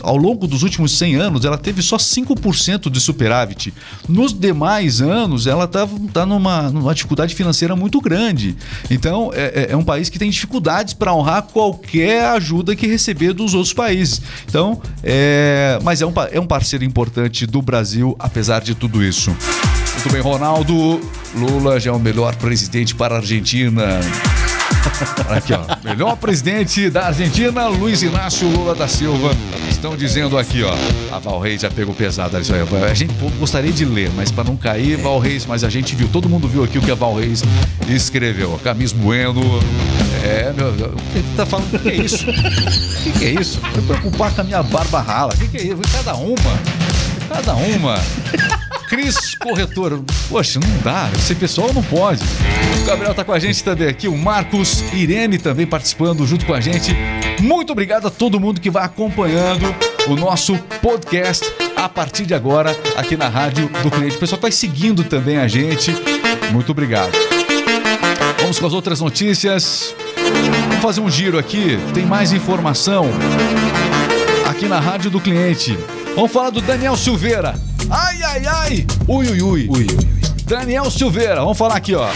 ao 0.01 0.17
longo 0.17 0.47
dos 0.47 0.63
últimos 0.63 0.97
100 0.97 1.15
anos 1.15 1.45
ela 1.45 1.57
teve 1.57 1.81
só 1.81 1.97
5% 1.97 2.89
de 2.89 2.99
superávit. 2.99 3.73
Nos 4.07 4.33
demais 4.33 5.01
anos 5.01 5.47
ela 5.47 5.67
tá, 5.67 5.87
tá 6.13 6.25
numa, 6.25 6.69
numa 6.69 6.93
dificuldade 6.93 7.35
financeira 7.35 7.75
muito 7.75 7.99
grande. 8.01 8.55
Então 8.89 9.31
é, 9.33 9.67
é- 9.69 9.71
é 9.71 9.77
um 9.77 9.83
país 9.83 10.09
que 10.09 10.17
tem 10.19 10.29
dificuldades 10.29 10.93
para 10.93 11.13
honrar 11.13 11.43
qualquer 11.43 12.25
ajuda 12.27 12.75
que 12.75 12.87
receber 12.87 13.33
dos 13.33 13.53
outros 13.53 13.73
países. 13.73 14.21
Então, 14.47 14.81
é, 15.03 15.79
mas 15.83 16.01
é 16.01 16.05
um, 16.05 16.13
é 16.31 16.39
um 16.39 16.47
parceiro 16.47 16.83
importante 16.85 17.45
do 17.45 17.61
Brasil, 17.61 18.15
apesar 18.19 18.61
de 18.61 18.75
tudo 18.75 19.03
isso. 19.03 19.35
Muito 20.05 20.13
bem, 20.13 20.21
Ronaldo. 20.21 21.01
Lula 21.33 21.79
já 21.79 21.89
é 21.89 21.93
o 21.93 21.97
melhor 21.97 22.35
presidente 22.35 22.93
para 22.93 23.15
a 23.15 23.17
Argentina. 23.17 23.99
Aqui, 25.35 25.51
ó. 25.51 25.65
Melhor 25.83 26.15
presidente 26.17 26.91
da 26.91 27.07
Argentina, 27.07 27.67
Luiz 27.69 28.03
Inácio 28.03 28.47
Lula 28.47 28.75
da 28.75 28.87
Silva. 28.87 29.35
Estão 29.67 29.97
dizendo 29.97 30.37
aqui, 30.37 30.61
ó. 30.61 30.75
A 31.11 31.17
Val 31.17 31.39
Reis 31.39 31.61
já 31.61 31.71
pegou 31.71 31.95
pesado. 31.95 32.37
A 32.37 32.93
gente 32.93 33.15
gostaria 33.39 33.71
de 33.71 33.83
ler, 33.83 34.11
mas 34.15 34.29
para 34.29 34.43
não 34.43 34.55
cair, 34.55 34.95
Val 34.97 35.17
Reis, 35.17 35.43
mas 35.47 35.63
a 35.63 35.69
gente 35.69 35.95
viu, 35.95 36.07
todo 36.07 36.29
mundo 36.29 36.47
viu 36.47 36.63
aqui 36.63 36.77
o 36.77 36.81
que 36.81 36.91
a 36.91 36.95
Val 36.95 37.15
Reis 37.15 37.41
escreveu. 37.89 38.59
Camis 38.63 38.91
Bueno. 38.91 39.41
É, 40.23 40.53
meu. 40.53 40.69
O 40.69 40.95
que 41.13 41.35
tá 41.35 41.47
falando? 41.47 41.73
O 41.73 41.79
que 41.79 41.89
é 41.89 41.95
isso? 41.95 42.29
O 42.29 43.03
que, 43.03 43.11
que 43.11 43.25
é 43.25 43.41
isso? 43.41 43.59
Foi 43.59 43.81
preocupar 43.81 44.31
com 44.35 44.41
a 44.41 44.43
minha 44.43 44.61
barba 44.61 45.01
rala. 45.01 45.33
O 45.33 45.37
que, 45.37 45.47
que 45.47 45.57
é 45.57 45.63
isso? 45.63 45.81
Cada 45.91 46.13
uma. 46.13 46.35
Cada 47.27 47.55
uma. 47.55 47.99
Cris 48.87 49.35
Corretor. 49.35 50.03
Poxa, 50.29 50.59
não 50.59 50.77
dá. 50.83 51.09
Esse 51.15 51.35
pessoal 51.35 51.73
não 51.73 51.83
pode. 51.83 52.23
O 52.81 52.85
Gabriel 52.85 53.13
tá 53.13 53.23
com 53.23 53.33
a 53.33 53.39
gente 53.39 53.63
também 53.63 53.87
aqui. 53.87 54.07
O 54.07 54.17
Marcos, 54.17 54.83
Irene 54.93 55.37
também 55.37 55.65
participando 55.65 56.25
junto 56.25 56.45
com 56.45 56.53
a 56.53 56.61
gente. 56.61 56.95
Muito 57.41 57.71
obrigado 57.71 58.07
a 58.07 58.11
todo 58.11 58.39
mundo 58.39 58.61
que 58.61 58.69
vai 58.69 58.83
acompanhando 58.83 59.73
o 60.07 60.15
nosso 60.15 60.57
podcast 60.81 61.45
a 61.75 61.89
partir 61.89 62.25
de 62.25 62.33
agora 62.33 62.75
aqui 62.95 63.17
na 63.17 63.27
Rádio 63.27 63.69
do 63.81 63.91
Cliente. 63.91 64.15
O 64.15 64.19
pessoal 64.19 64.39
tá 64.39 64.49
seguindo 64.51 65.03
também 65.03 65.37
a 65.37 65.47
gente. 65.47 65.91
Muito 66.51 66.71
obrigado. 66.71 67.11
Vamos 68.39 68.59
com 68.59 68.67
as 68.67 68.73
outras 68.73 69.01
notícias. 69.01 69.95
Vamos 70.69 70.83
fazer 70.83 71.01
um 71.01 71.09
giro 71.09 71.37
aqui. 71.37 71.79
Tem 71.93 72.05
mais 72.05 72.31
informação 72.31 73.05
aqui 74.47 74.67
na 74.67 74.79
Rádio 74.79 75.09
do 75.09 75.19
Cliente. 75.19 75.77
Vamos 76.15 76.31
falar 76.31 76.51
do 76.51 76.61
Daniel 76.61 76.95
Silveira. 76.95 77.55
Ai, 77.89 78.23
ai, 78.23 78.47
ai. 78.47 78.87
Ui, 79.07 79.29
ui, 79.29 79.41
ui. 79.41 79.67
Ui. 79.69 79.87
Daniel 80.45 80.89
Silveira, 80.89 81.35
vamos 81.35 81.57
falar 81.57 81.75
aqui, 81.75 81.93
ó. 81.95 82.07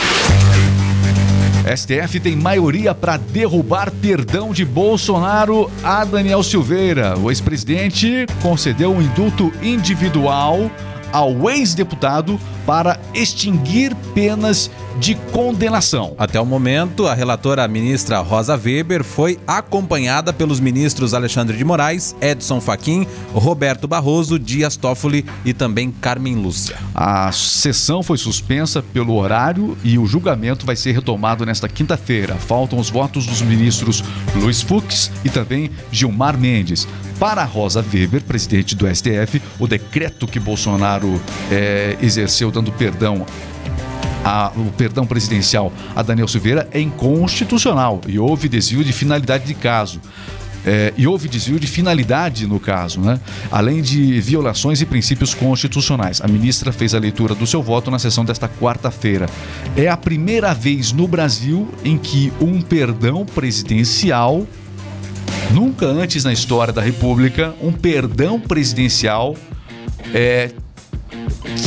STF 1.75 2.19
tem 2.19 2.35
maioria 2.35 2.95
para 2.95 3.17
derrubar 3.17 3.91
perdão 3.91 4.51
de 4.51 4.65
Bolsonaro 4.65 5.69
a 5.83 6.03
Daniel 6.03 6.41
Silveira. 6.41 7.17
O 7.17 7.29
ex-presidente 7.29 8.25
concedeu 8.41 8.91
um 8.91 9.01
indulto 9.01 9.51
individual 9.61 10.71
ao 11.11 11.49
ex-deputado 11.49 12.39
para 12.65 12.99
extinguir 13.13 13.95
penas 14.13 14.71
de 14.99 15.15
condenação. 15.31 16.13
Até 16.17 16.41
o 16.41 16.45
momento, 16.45 17.07
a 17.07 17.13
relatora 17.13 17.65
ministra 17.67 18.19
Rosa 18.19 18.57
Weber 18.57 19.03
foi 19.03 19.39
acompanhada 19.47 20.33
pelos 20.33 20.59
ministros 20.59 21.13
Alexandre 21.13 21.55
de 21.55 21.63
Moraes, 21.63 22.13
Edson 22.19 22.59
Fachin, 22.59 23.07
Roberto 23.33 23.87
Barroso, 23.87 24.37
Dias 24.37 24.75
Toffoli 24.75 25.25
e 25.45 25.53
também 25.53 25.89
Carmen 25.89 26.35
Lúcia. 26.35 26.75
A 26.93 27.31
sessão 27.31 28.03
foi 28.03 28.17
suspensa 28.17 28.83
pelo 28.83 29.15
horário 29.15 29.77
e 29.83 29.97
o 29.97 30.05
julgamento 30.05 30.65
vai 30.65 30.75
ser 30.75 30.91
retomado 30.91 31.45
nesta 31.45 31.69
quinta-feira. 31.69 32.35
Faltam 32.35 32.77
os 32.77 32.89
votos 32.89 33.25
dos 33.25 33.41
ministros 33.41 34.03
Luiz 34.35 34.61
Fux 34.61 35.09
e 35.23 35.29
também 35.29 35.71
Gilmar 35.91 36.37
Mendes. 36.37 36.85
Para 37.17 37.43
Rosa 37.43 37.83
Weber, 37.93 38.23
presidente 38.23 38.75
do 38.75 38.87
STF, 38.87 39.41
o 39.59 39.67
decreto 39.67 40.25
que 40.25 40.39
Bolsonaro 40.39 41.21
eh, 41.51 41.97
exerceu 42.01 42.49
dando 42.49 42.71
perdão 42.71 43.25
a- 44.23 44.51
o 44.55 44.71
perdão 44.71 45.05
presidencial 45.05 45.71
a 45.95 46.01
Daniel 46.03 46.27
Silveira 46.27 46.67
é 46.71 46.79
inconstitucional 46.79 48.01
e 48.07 48.19
houve 48.19 48.47
desvio 48.49 48.83
de 48.83 48.91
finalidade 48.93 49.45
de 49.45 49.53
caso. 49.53 49.99
É, 50.65 50.93
e 50.97 51.07
houve 51.07 51.29
desvio 51.29 51.57
de 51.57 51.65
finalidade 51.65 52.45
no 52.45 52.59
caso, 52.59 52.99
né? 52.99 53.17
além 53.49 53.81
de 53.81 54.19
violações 54.19 54.81
e 54.81 54.85
princípios 54.85 55.33
constitucionais. 55.33 56.19
A 56.19 56.27
ministra 56.27 56.73
fez 56.73 56.93
a 56.93 56.99
leitura 56.99 57.33
do 57.33 57.47
seu 57.47 57.63
voto 57.63 57.89
na 57.89 57.97
sessão 57.97 58.25
desta 58.25 58.49
quarta-feira. 58.49 59.27
É 59.77 59.87
a 59.87 59.95
primeira 59.95 60.53
vez 60.53 60.91
no 60.91 61.07
Brasil 61.07 61.69
em 61.81 61.97
que 61.97 62.33
um 62.41 62.59
perdão 62.61 63.25
presidencial, 63.25 64.45
nunca 65.53 65.85
antes 65.85 66.25
na 66.25 66.33
história 66.33 66.73
da 66.73 66.81
República, 66.81 67.55
um 67.61 67.71
perdão 67.71 68.37
presidencial 68.37 69.37
é, 70.13 70.51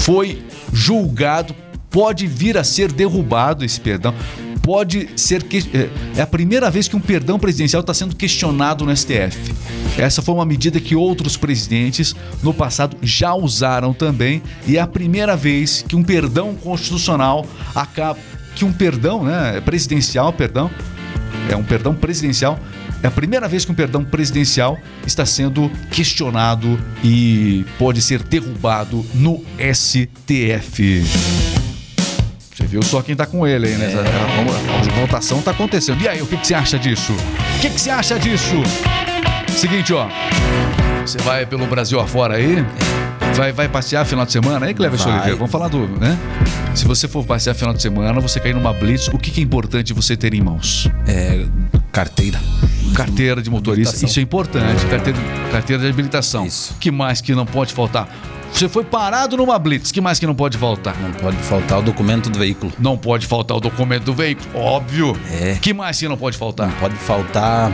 foi 0.03 0.43
julgado, 0.71 1.55
pode 1.93 2.27
vir 2.27 2.57
a 2.57 2.65
ser 2.65 2.91
derrubado 2.91 3.65
esse 3.65 3.81
perdão. 3.81 4.15
Pode 4.63 5.09
ser 5.17 5.43
que 5.43 5.59
é- 5.75 6.19
é 6.19 6.23
a 6.23 6.27
primeira 6.27 6.71
vez 6.71 6.87
que 6.89 6.97
um 6.97 7.01
perdão 7.01 7.39
presidencial 7.39 7.81
está 7.81 7.93
sendo 7.93 8.15
questionado 8.15 8.85
no 8.85 8.93
STF. 8.93 9.53
Essa 9.99 10.23
foi 10.23 10.35
uma 10.35 10.47
medida 10.47 10.81
que 10.81 10.95
outros 10.97 11.37
presidentes 11.37 12.15
no 12.43 12.55
passado 12.55 12.97
já 13.03 13.35
usaram 13.35 13.93
também 13.93 14.41
e 14.67 14.77
é 14.77 14.81
a 14.81 14.87
primeira 14.87 15.37
vez 15.37 15.85
que 15.87 15.97
um 15.97 16.03
perdão 16.03 16.55
constitucional 16.55 17.45
acaba 17.75 18.19
que 18.55 18.65
um 18.65 18.73
perdão, 18.73 19.25
né, 19.25 19.61
presidencial, 19.65 20.33
perdão, 20.33 20.71
é 21.49 21.57
um 21.57 21.65
perdão 21.65 21.95
presidencial. 21.95 22.59
É 23.03 23.09
a 23.09 23.11
primeira 23.11 23.49
vez 23.49 23.65
que 23.65 23.73
um 23.73 23.75
perdão 23.75 24.05
presidencial 24.05 24.79
está 25.05 25.27
sendo 25.27 25.71
questionado 25.91 26.79
e 27.03 27.65
pode 27.79 28.01
ser 28.01 28.23
derrubado 28.23 29.05
no 29.15 29.43
STF. 29.59 31.03
Viu 32.73 32.83
só 32.83 33.03
quem 33.03 33.15
tá 33.15 33.27
com 33.27 33.47
ele 33.47 33.67
aí, 33.67 33.75
né? 33.75 33.93
A, 33.95 34.97
a 34.97 35.01
votação 35.03 35.43
tá 35.43 35.51
acontecendo. 35.51 36.01
E 36.01 36.09
aí, 36.09 36.23
o 36.23 36.27
que, 36.27 36.39
que 36.39 36.47
você 36.47 36.55
acha 36.55 36.79
disso? 36.79 37.13
O 37.13 37.61
que, 37.61 37.69
que 37.69 37.79
você 37.79 37.91
acha 37.91 38.19
disso? 38.19 38.63
Seguinte, 39.47 39.93
ó. 39.93 40.09
Você 41.05 41.19
vai 41.19 41.45
pelo 41.45 41.67
Brasil 41.67 42.01
afora 42.01 42.37
aí? 42.37 42.65
Vai, 43.35 43.53
vai 43.53 43.69
passear 43.69 44.07
final 44.07 44.25
de 44.25 44.33
semana 44.33 44.65
aí, 44.65 44.73
Cleverson 44.73 45.05
Vai. 45.05 45.13
Oliveira? 45.13 45.37
Vamos 45.37 45.53
falar 45.53 45.69
do, 45.69 45.87
né? 45.87 46.19
Se 46.75 46.87
você 46.87 47.07
for 47.07 47.23
passear 47.27 47.53
final 47.53 47.75
de 47.75 47.83
semana, 47.83 48.19
você 48.23 48.41
cair 48.41 48.55
numa 48.55 48.73
blitz, 48.73 49.09
o 49.09 49.19
que, 49.19 49.31
que 49.31 49.43
é 49.43 49.45
importante 49.45 49.93
você 49.93 50.17
ter 50.17 50.33
em 50.33 50.41
mãos? 50.41 50.89
É, 51.07 51.45
carteira. 51.93 52.41
Carteira 52.95 53.43
de 53.43 53.51
motorista, 53.51 54.03
isso 54.03 54.19
é 54.19 54.23
importante. 54.23 54.87
Carteira, 54.87 55.19
carteira 55.51 55.83
de 55.83 55.91
habilitação. 55.91 56.47
Isso. 56.47 56.75
que 56.81 56.91
mais 56.91 57.21
que 57.21 57.35
não 57.35 57.45
pode 57.45 57.75
faltar? 57.75 58.09
Você 58.53 58.69
foi 58.69 58.85
parado 58.85 59.37
numa 59.37 59.59
blitz. 59.59 59.91
que 59.91 60.01
mais 60.01 60.19
que 60.19 60.27
não 60.27 60.35
pode 60.35 60.57
faltar? 60.59 60.97
Não 61.01 61.11
pode 61.13 61.37
faltar 61.39 61.79
o 61.79 61.83
documento 61.83 62.31
do 62.31 62.39
veículo. 62.39 62.73
Não 62.79 62.97
pode 62.97 63.27
faltar 63.27 63.57
o 63.57 63.61
documento 63.61 64.05
do 64.05 64.15
veículo, 64.15 64.57
óbvio. 64.57 65.17
É. 65.31 65.55
Que 65.61 65.73
mais 65.73 65.99
que 65.99 66.07
não 66.07 66.17
pode 66.17 66.37
faltar? 66.37 66.69
Não 66.69 66.77
pode 66.77 66.95
faltar. 66.97 67.73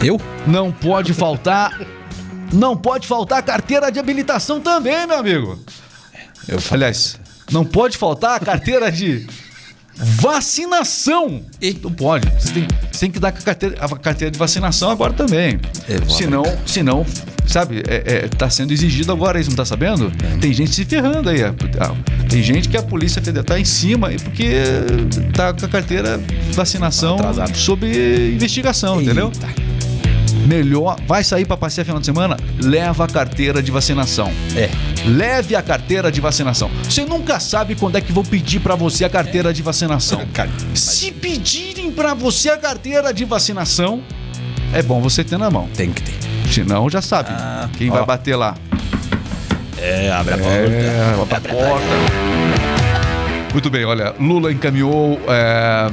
Eu? 0.00 0.14
Eu? 0.14 0.20
Não 0.46 0.72
pode 0.72 1.12
faltar. 1.12 1.78
Não 2.52 2.76
pode 2.76 3.04
faltar 3.08 3.38
a 3.38 3.42
carteira 3.42 3.90
de 3.90 3.98
habilitação 3.98 4.60
também, 4.60 5.08
meu 5.08 5.18
amigo. 5.18 5.58
Eu 6.46 6.58
Aliás, 6.70 7.18
não 7.50 7.64
pode 7.64 7.96
faltar 7.96 8.36
a 8.36 8.38
carteira 8.38 8.92
de 8.92 9.26
vacinação. 9.96 11.42
E? 11.60 11.76
Não 11.82 11.92
pode. 11.92 12.28
Você 12.38 12.52
tem, 12.52 12.66
você 12.90 13.00
tem 13.00 13.10
que 13.10 13.18
dar 13.18 13.28
a 13.28 13.32
carteira, 13.32 13.76
a 13.80 13.88
carteira 13.96 14.30
de 14.30 14.38
vacinação 14.38 14.90
agora 14.90 15.12
também. 15.12 15.60
É, 15.88 16.10
senão, 16.10 16.42
senão, 16.66 17.06
sabe, 17.46 17.82
é, 17.88 18.24
é, 18.24 18.28
tá 18.28 18.50
sendo 18.50 18.72
exigido 18.72 19.12
agora 19.12 19.40
isso, 19.40 19.50
não 19.50 19.56
tá 19.56 19.64
sabendo? 19.64 20.12
Tem 20.40 20.52
gente 20.52 20.74
se 20.74 20.84
ferrando 20.84 21.30
aí. 21.30 21.42
Ah, 21.42 21.94
Tem 22.28 22.42
gente 22.42 22.68
que 22.68 22.76
a 22.76 22.82
Polícia 22.82 23.22
Federal 23.22 23.44
tá 23.44 23.58
em 23.58 23.64
cima 23.64 24.10
porque 24.22 24.62
tá 25.34 25.52
com 25.52 25.66
a 25.66 25.68
carteira 25.68 26.18
de 26.18 26.52
vacinação 26.52 27.16
Atrasado. 27.16 27.56
sob 27.56 27.86
investigação, 27.86 29.00
entendeu? 29.00 29.30
Melhor, 30.46 30.96
vai 31.06 31.24
sair 31.24 31.44
pra 31.46 31.56
passear 31.56 31.84
final 31.84 31.98
de 32.00 32.06
semana? 32.06 32.36
Leva 32.60 33.04
a 33.04 33.08
carteira 33.08 33.62
de 33.62 33.70
vacinação. 33.70 34.30
É. 34.56 34.68
Leve 35.08 35.56
a 35.56 35.62
carteira 35.62 36.10
de 36.12 36.20
vacinação. 36.20 36.70
Você 36.82 37.04
nunca 37.04 37.40
sabe 37.40 37.74
quando 37.74 37.96
é 37.96 38.00
que 38.00 38.12
vão 38.12 38.24
pedir 38.24 38.60
pra 38.60 38.74
você 38.74 39.04
a 39.04 39.08
carteira 39.10 39.52
de 39.52 39.62
vacinação. 39.62 40.20
Se 40.74 41.10
pedirem 41.12 41.90
pra 41.90 42.14
você 42.14 42.50
a 42.50 42.56
carteira 42.58 43.12
de 43.12 43.24
vacinação, 43.24 44.02
é 44.72 44.82
bom 44.82 45.00
você 45.00 45.24
ter 45.24 45.38
na 45.38 45.50
mão. 45.50 45.68
Tem 45.76 45.90
que 45.92 46.02
ter. 46.02 46.14
Senão 46.50 46.88
já 46.90 47.00
sabe 47.00 47.30
Ah, 47.32 47.68
quem 47.78 47.90
ó. 47.90 47.94
vai 47.94 48.04
bater 48.06 48.36
lá. 48.36 48.54
É, 49.78 50.10
abre 50.12 50.34
a 50.34 50.36
É, 50.36 51.14
abre 51.20 51.34
a 51.36 51.40
porta. 51.40 51.84
Muito 53.52 53.70
bem, 53.70 53.84
olha, 53.84 54.14
Lula 54.18 54.50
encaminhou. 54.52 55.20
é, 55.28 55.90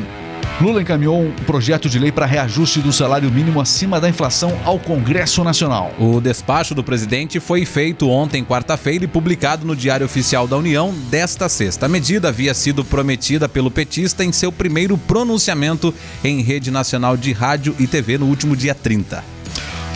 Lula 0.59 0.81
encaminhou 0.81 1.19
um 1.19 1.31
projeto 1.31 1.89
de 1.89 1.97
lei 1.97 2.11
para 2.11 2.25
reajuste 2.25 2.81
do 2.81 2.91
salário 2.91 3.31
mínimo 3.31 3.59
acima 3.59 3.99
da 3.99 4.09
inflação 4.09 4.59
ao 4.63 4.77
Congresso 4.77 5.43
Nacional. 5.43 5.91
O 5.97 6.19
despacho 6.21 6.75
do 6.75 6.83
presidente 6.83 7.39
foi 7.39 7.65
feito 7.65 8.09
ontem, 8.09 8.43
quarta-feira, 8.43 9.05
e 9.05 9.07
publicado 9.07 9.65
no 9.65 9.75
Diário 9.75 10.05
Oficial 10.05 10.47
da 10.47 10.57
União 10.57 10.93
desta 11.09 11.49
sexta. 11.49 11.87
A 11.87 11.89
medida 11.89 12.27
havia 12.27 12.53
sido 12.53 12.85
prometida 12.85 13.49
pelo 13.49 13.71
petista 13.71 14.23
em 14.23 14.31
seu 14.31 14.51
primeiro 14.51 14.97
pronunciamento 14.97 15.93
em 16.23 16.41
rede 16.41 16.69
nacional 16.69 17.17
de 17.17 17.31
rádio 17.31 17.75
e 17.79 17.87
TV 17.87 18.17
no 18.19 18.27
último 18.27 18.55
dia 18.55 18.75
30. 18.75 19.23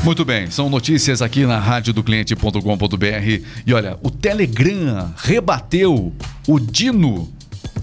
Muito 0.03 0.23
bem, 0.23 0.51
são 0.51 0.69
notícias 0.69 1.21
aqui 1.21 1.47
na 1.47 1.57
radiodocliente.com.br. 1.57 3.43
E 3.65 3.73
olha, 3.73 3.97
o 4.03 4.11
Telegram 4.11 5.11
rebateu 5.17 6.13
o 6.47 6.59
Dino 6.59 7.27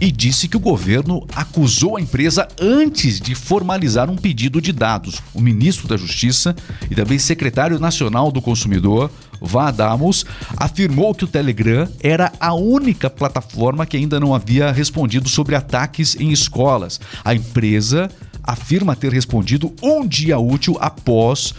e 0.03 0.11
disse 0.11 0.49
que 0.49 0.57
o 0.57 0.61
governo 0.61 1.25
acusou 1.33 1.97
a 1.97 2.01
empresa 2.01 2.49
antes 2.61 3.21
de 3.21 3.37
formalizar 3.37 4.11
um 4.11 4.17
pedido 4.17 4.61
de 4.61 4.73
dados. 4.73 5.23
O 5.33 5.41
ministro 5.41 5.87
da 5.87 5.97
Justiça 5.97 6.57
e 6.91 6.95
também 6.97 7.21
secretário 7.21 7.79
nacional 7.79 8.33
do 8.33 8.43
consumidor, 8.43 9.13
Vadamos, 9.41 10.27
afirmou 10.57 11.15
que 11.15 11.23
o 11.23 11.29
Telegram 11.29 11.89
era 12.03 12.33
a 12.41 12.53
única 12.53 13.09
plataforma 13.09 13.87
que 13.87 13.97
ainda 13.97 14.19
não 14.19 14.35
havia 14.35 14.73
respondido 14.73 15.29
sobre 15.29 15.55
ataques 15.55 16.17
em 16.19 16.33
escolas. 16.33 17.01
A 17.25 17.33
empresa 17.33 18.11
afirma 18.43 18.97
ter 18.97 19.13
respondido 19.13 19.73
um 19.81 20.05
dia 20.05 20.37
útil 20.37 20.77
após 20.81 21.55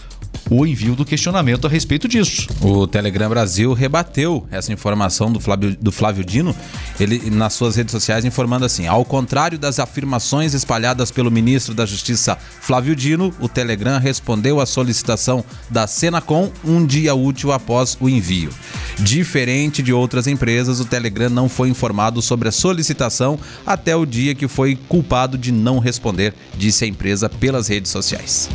o 0.50 0.66
envio 0.66 0.96
do 0.96 1.06
questionamento 1.06 1.66
a 1.66 1.70
respeito 1.70 2.08
disso. 2.08 2.48
O 2.62 2.86
Telegram 2.88 3.30
Brasil 3.30 3.74
rebateu 3.74 4.46
essa 4.52 4.72
informação 4.72 5.32
do 5.32 5.40
Flávio, 5.40 5.76
do 5.80 5.92
Flávio 5.92 6.24
Dino, 6.24 6.56
ele 7.00 7.30
nas 7.30 7.54
suas 7.54 7.76
redes 7.76 7.92
sociais 7.92 8.26
informando 8.26 8.66
assim: 8.66 8.88
ao 8.88 9.04
contrário 9.06 9.58
das 9.58 9.80
afirmações 9.80 10.54
espalhadas 10.54 11.12
pelo 11.12 11.32
ministro 11.32 11.74
da 11.74 11.86
Justiça 11.86 12.38
Flávio 12.62 12.96
Dino, 12.96 13.34
o 13.40 13.48
Telegram 13.48 14.00
respondeu 14.00 14.60
à 14.60 14.66
solicitação 14.66 15.44
da 15.70 15.88
Senacom 15.88 16.52
um 16.64 16.86
dia 16.86 17.16
útil 17.16 17.52
após 17.52 17.98
o 18.00 18.10
envio. 18.10 18.52
Diferente 19.00 19.82
de 19.82 19.92
outras 19.94 20.28
empresas, 20.28 20.80
o 20.80 20.86
Telegram 20.86 21.30
não 21.30 21.50
foi 21.50 21.70
informado 21.70 22.22
sobre 22.22 22.50
a 22.50 22.52
solicitação 22.52 23.40
até 23.66 23.96
o 23.96 24.06
dia 24.06 24.36
que 24.36 24.48
foi 24.48 24.78
culpado 24.88 25.38
de 25.38 25.52
não 25.52 25.80
responder, 25.80 26.34
disse 26.58 26.86
a 26.86 26.88
empresa 26.88 27.30
pelas 27.30 27.68
redes 27.68 27.92
sociais. 27.92 28.50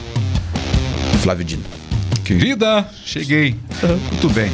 Flávio 1.18 1.44
Dino. 1.44 1.64
Querida, 2.24 2.87
cheguei. 3.04 3.57
Muito 4.11 4.28
bem. 4.31 4.50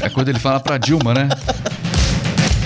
É 0.00 0.08
quando 0.08 0.28
ele 0.28 0.38
fala 0.38 0.60
pra 0.60 0.78
Dilma, 0.78 1.14
né? 1.14 1.28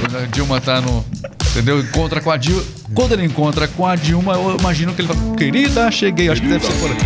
Quando 0.01 0.19
a 0.19 0.27
Dilma 0.27 0.61
tá 0.61 0.81
no. 0.81 1.05
Entendeu? 1.51 1.81
Encontra 1.81 2.21
com 2.21 2.31
a 2.31 2.37
Dilma. 2.37 2.63
Quando 2.95 3.13
ele 3.13 3.25
encontra 3.25 3.69
com 3.69 3.87
a 3.87 3.95
Dilma, 3.95 4.35
eu 4.35 4.57
imagino 4.59 4.95
que 4.95 5.03
ele 5.03 5.09
fala: 5.09 5.37
Querida, 5.37 5.91
cheguei. 5.91 6.31
Acho 6.31 6.41
que 6.41 6.49
deve 6.49 6.65
ser 6.65 6.73
por 6.75 6.91
aqui. 6.91 7.05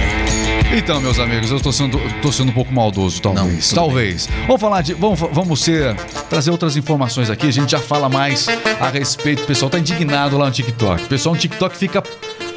Então, 0.76 1.00
meus 1.00 1.18
amigos, 1.18 1.50
eu 1.50 1.60
tô 1.60 1.72
sendo, 1.72 1.98
tô 2.20 2.32
sendo 2.32 2.50
um 2.50 2.54
pouco 2.54 2.72
maldoso, 2.72 3.20
talvez. 3.22 3.72
Não, 3.72 3.82
talvez. 3.82 4.28
Vamos 4.46 4.60
falar 4.60 4.82
de. 4.82 4.94
Vamos, 4.94 5.18
vamos 5.18 5.60
ser. 5.60 5.94
Trazer 6.28 6.50
outras 6.50 6.76
informações 6.76 7.28
aqui. 7.28 7.46
A 7.48 7.52
gente 7.52 7.70
já 7.70 7.80
fala 7.80 8.08
mais 8.08 8.46
a 8.80 8.88
respeito. 8.88 9.42
O 9.42 9.46
pessoal 9.46 9.70
tá 9.70 9.78
indignado 9.78 10.38
lá 10.38 10.46
no 10.46 10.52
TikTok. 10.52 11.04
O 11.04 11.06
pessoal 11.06 11.34
no 11.34 11.40
TikTok 11.40 11.76
fica. 11.76 12.02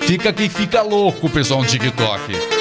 Fica 0.02 0.34
que 0.34 0.50
fica 0.50 0.82
louco, 0.82 1.28
o 1.28 1.30
pessoal 1.30 1.62
no 1.62 1.68
TikTok. 1.68 2.59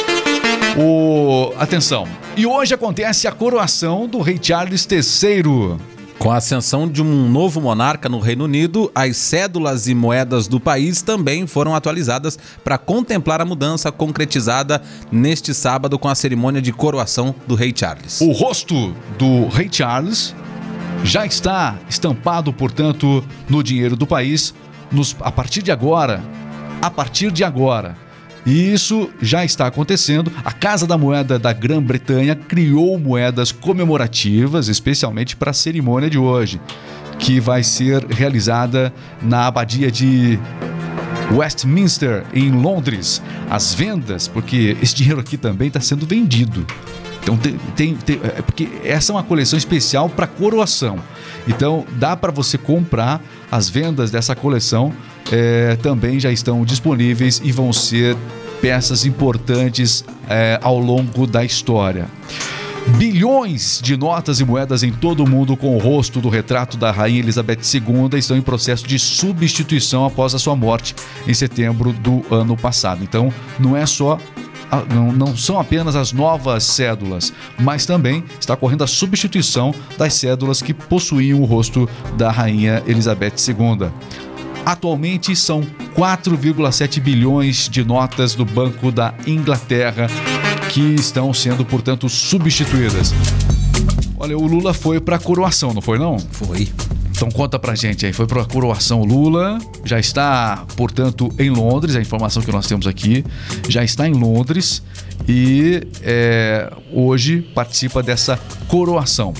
O... 0.80 1.52
Atenção. 1.58 2.06
E 2.36 2.46
hoje 2.46 2.72
acontece 2.72 3.26
a 3.26 3.32
coroação 3.32 4.06
do 4.06 4.20
rei 4.20 4.38
Charles 4.40 4.86
III. 4.88 5.76
Com 6.20 6.30
a 6.30 6.36
ascensão 6.36 6.88
de 6.88 7.02
um 7.02 7.28
novo 7.28 7.60
monarca 7.60 8.08
no 8.08 8.20
Reino 8.20 8.44
Unido, 8.44 8.90
as 8.94 9.16
cédulas 9.16 9.88
e 9.88 9.94
moedas 9.94 10.46
do 10.46 10.60
país 10.60 11.02
também 11.02 11.46
foram 11.48 11.74
atualizadas 11.74 12.38
para 12.62 12.78
contemplar 12.78 13.40
a 13.40 13.44
mudança 13.44 13.90
concretizada 13.90 14.80
neste 15.10 15.52
sábado 15.52 15.98
com 15.98 16.08
a 16.08 16.14
cerimônia 16.14 16.62
de 16.62 16.72
coroação 16.72 17.34
do 17.46 17.54
rei 17.56 17.72
Charles. 17.74 18.20
O 18.20 18.30
rosto 18.30 18.94
do 19.18 19.46
rei 19.48 19.68
Charles 19.70 20.34
já 21.04 21.24
está 21.26 21.76
estampado, 21.88 22.52
portanto, 22.52 23.24
no 23.48 23.62
dinheiro 23.62 23.96
do 23.96 24.06
país 24.06 24.52
nos- 24.92 25.14
a 25.20 25.30
partir 25.30 25.62
de 25.62 25.70
agora. 25.72 26.20
A 26.82 26.90
partir 26.90 27.30
de 27.32 27.42
agora. 27.44 27.96
E 28.48 28.72
isso 28.72 29.10
já 29.20 29.44
está 29.44 29.66
acontecendo. 29.66 30.32
A 30.42 30.50
Casa 30.52 30.86
da 30.86 30.96
Moeda 30.96 31.38
da 31.38 31.52
Grã-Bretanha 31.52 32.34
criou 32.34 32.98
moedas 32.98 33.52
comemorativas, 33.52 34.68
especialmente 34.68 35.36
para 35.36 35.50
a 35.50 35.54
cerimônia 35.54 36.08
de 36.08 36.16
hoje, 36.16 36.58
que 37.18 37.38
vai 37.40 37.62
ser 37.62 38.06
realizada 38.06 38.90
na 39.20 39.46
Abadia 39.46 39.90
de 39.90 40.38
Westminster, 41.32 42.24
em 42.32 42.50
Londres. 42.50 43.20
As 43.50 43.74
vendas, 43.74 44.26
porque 44.26 44.76
esse 44.82 44.94
dinheiro 44.94 45.20
aqui 45.20 45.36
também 45.36 45.68
está 45.68 45.80
sendo 45.80 46.06
vendido. 46.06 46.66
Então 47.22 47.36
tem, 47.36 47.56
tem- 47.76 47.94
tem- 47.96 48.20
é 48.24 48.40
porque 48.40 48.66
essa 48.82 49.12
é 49.12 49.14
uma 49.14 49.22
coleção 49.22 49.58
especial 49.58 50.08
para 50.08 50.26
coroação. 50.26 50.98
Então 51.46 51.84
dá 51.98 52.16
para 52.16 52.32
você 52.32 52.56
comprar 52.56 53.20
as 53.50 53.68
vendas 53.68 54.10
dessa 54.10 54.34
coleção 54.34 54.94
é, 55.32 55.76
também 55.76 56.18
já 56.18 56.30
estão 56.30 56.64
disponíveis 56.64 57.40
e 57.44 57.52
vão 57.52 57.72
ser 57.72 58.16
peças 58.60 59.04
importantes 59.04 60.04
é, 60.28 60.58
ao 60.62 60.78
longo 60.78 61.26
da 61.26 61.44
história. 61.44 62.08
Bilhões 62.96 63.80
de 63.82 63.96
notas 63.96 64.40
e 64.40 64.44
moedas 64.44 64.82
em 64.82 64.90
todo 64.90 65.22
o 65.22 65.28
mundo 65.28 65.56
com 65.56 65.76
o 65.76 65.78
rosto 65.78 66.20
do 66.20 66.28
retrato 66.28 66.76
da 66.76 66.90
Rainha 66.90 67.20
Elizabeth 67.20 67.58
II 67.74 68.18
estão 68.18 68.36
em 68.36 68.40
processo 68.40 68.86
de 68.86 68.98
substituição 68.98 70.06
após 70.06 70.34
a 70.34 70.38
sua 70.38 70.56
morte 70.56 70.94
em 71.26 71.34
setembro 71.34 71.92
do 71.92 72.24
ano 72.30 72.56
passado. 72.56 73.04
Então, 73.04 73.32
não 73.58 73.76
é 73.76 73.84
só 73.84 74.18
não, 74.92 75.12
não 75.12 75.36
são 75.36 75.58
apenas 75.58 75.96
as 75.96 76.12
novas 76.12 76.64
cédulas, 76.64 77.32
mas 77.58 77.86
também 77.86 78.22
está 78.38 78.54
ocorrendo 78.54 78.84
a 78.84 78.86
substituição 78.86 79.74
das 79.96 80.14
cédulas 80.14 80.60
que 80.60 80.74
possuíam 80.74 81.40
o 81.40 81.44
rosto 81.44 81.88
da 82.16 82.30
Rainha 82.30 82.82
Elizabeth 82.86 83.34
II. 83.48 83.90
Atualmente 84.68 85.34
são 85.34 85.62
4,7 85.96 87.00
bilhões 87.00 87.70
de 87.70 87.82
notas 87.82 88.34
do 88.34 88.44
Banco 88.44 88.92
da 88.92 89.14
Inglaterra 89.26 90.08
que 90.68 90.94
estão 90.94 91.32
sendo, 91.32 91.64
portanto, 91.64 92.06
substituídas. 92.06 93.14
Olha, 94.18 94.36
o 94.36 94.46
Lula 94.46 94.74
foi 94.74 95.00
para 95.00 95.16
a 95.16 95.18
coroação, 95.18 95.72
não 95.72 95.80
foi 95.80 95.98
não? 95.98 96.18
Foi. 96.18 96.68
Então 97.12 97.30
conta 97.30 97.58
pra 97.58 97.74
gente 97.74 98.04
aí, 98.04 98.12
foi 98.12 98.26
para 98.26 98.42
a 98.42 98.44
coroação 98.44 99.00
o 99.00 99.06
Lula, 99.06 99.58
já 99.86 99.98
está, 99.98 100.66
portanto, 100.76 101.32
em 101.38 101.48
Londres, 101.48 101.96
a 101.96 102.00
informação 102.02 102.42
que 102.42 102.52
nós 102.52 102.66
temos 102.66 102.86
aqui, 102.86 103.24
já 103.70 103.82
está 103.82 104.06
em 104.06 104.12
Londres 104.12 104.82
e 105.26 105.80
é, 106.02 106.70
hoje 106.92 107.40
participa 107.54 108.02
dessa 108.02 108.38
coroação. 108.68 109.32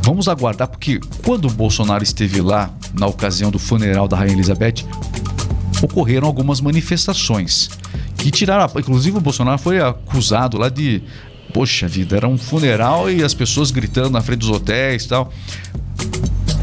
Vamos 0.00 0.28
aguardar, 0.28 0.66
porque 0.66 0.98
quando 1.22 1.46
o 1.46 1.50
Bolsonaro 1.50 2.02
esteve 2.02 2.40
lá, 2.40 2.72
na 2.98 3.06
ocasião 3.06 3.50
do 3.50 3.58
funeral 3.58 4.08
da 4.08 4.16
Rainha 4.16 4.34
Elizabeth, 4.34 4.84
ocorreram 5.82 6.26
algumas 6.26 6.60
manifestações 6.60 7.68
que 8.16 8.30
tiraram. 8.30 8.66
Inclusive, 8.78 9.18
o 9.18 9.20
Bolsonaro 9.20 9.58
foi 9.58 9.80
acusado 9.80 10.58
lá 10.58 10.68
de 10.68 11.02
Poxa 11.52 11.88
vida, 11.88 12.16
era 12.16 12.28
um 12.28 12.36
funeral 12.36 13.10
e 13.10 13.22
as 13.24 13.32
pessoas 13.32 13.70
gritando 13.70 14.10
na 14.10 14.20
frente 14.20 14.40
dos 14.40 14.50
hotéis 14.50 15.04
e 15.04 15.08
tal. 15.08 15.32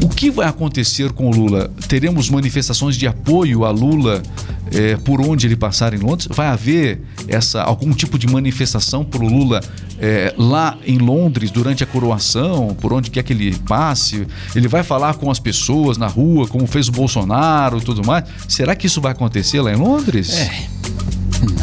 O 0.04 0.08
que 0.08 0.30
vai 0.30 0.46
acontecer 0.46 1.10
com 1.12 1.30
o 1.30 1.34
Lula? 1.34 1.70
Teremos 1.88 2.28
manifestações 2.28 2.94
de 2.94 3.06
apoio 3.06 3.64
a 3.64 3.70
Lula 3.70 4.22
eh, 4.70 4.98
por 5.02 5.18
onde 5.18 5.46
ele 5.46 5.56
passar 5.56 5.94
em 5.94 5.96
Londres? 5.96 6.28
Vai 6.30 6.48
haver 6.48 7.00
essa 7.26 7.62
algum 7.62 7.90
tipo 7.90 8.18
de 8.18 8.26
manifestação 8.26 9.02
para 9.02 9.24
o 9.24 9.26
Lula 9.26 9.62
eh, 9.98 10.34
lá 10.36 10.76
em 10.84 10.98
Londres 10.98 11.50
durante 11.50 11.82
a 11.82 11.86
coroação, 11.86 12.76
por 12.78 12.92
onde 12.92 13.10
quer 13.10 13.22
que 13.22 13.32
ele 13.32 13.56
passe? 13.66 14.26
Ele 14.54 14.68
vai 14.68 14.82
falar 14.82 15.14
com 15.14 15.30
as 15.30 15.38
pessoas 15.38 15.96
na 15.96 16.06
rua, 16.06 16.46
como 16.46 16.66
fez 16.66 16.86
o 16.88 16.92
Bolsonaro 16.92 17.78
e 17.78 17.80
tudo 17.80 18.06
mais? 18.06 18.24
Será 18.46 18.76
que 18.76 18.86
isso 18.86 19.00
vai 19.00 19.12
acontecer 19.12 19.62
lá 19.62 19.72
em 19.72 19.76
Londres? 19.76 20.36
É. 20.36 20.66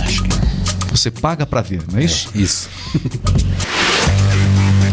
Acho 0.02 0.24
que 0.24 0.30
Você 0.90 1.12
paga 1.12 1.46
para 1.46 1.62
ver, 1.62 1.84
não 1.92 2.00
é 2.00 2.06
isso? 2.06 2.28
isso. 2.34 2.68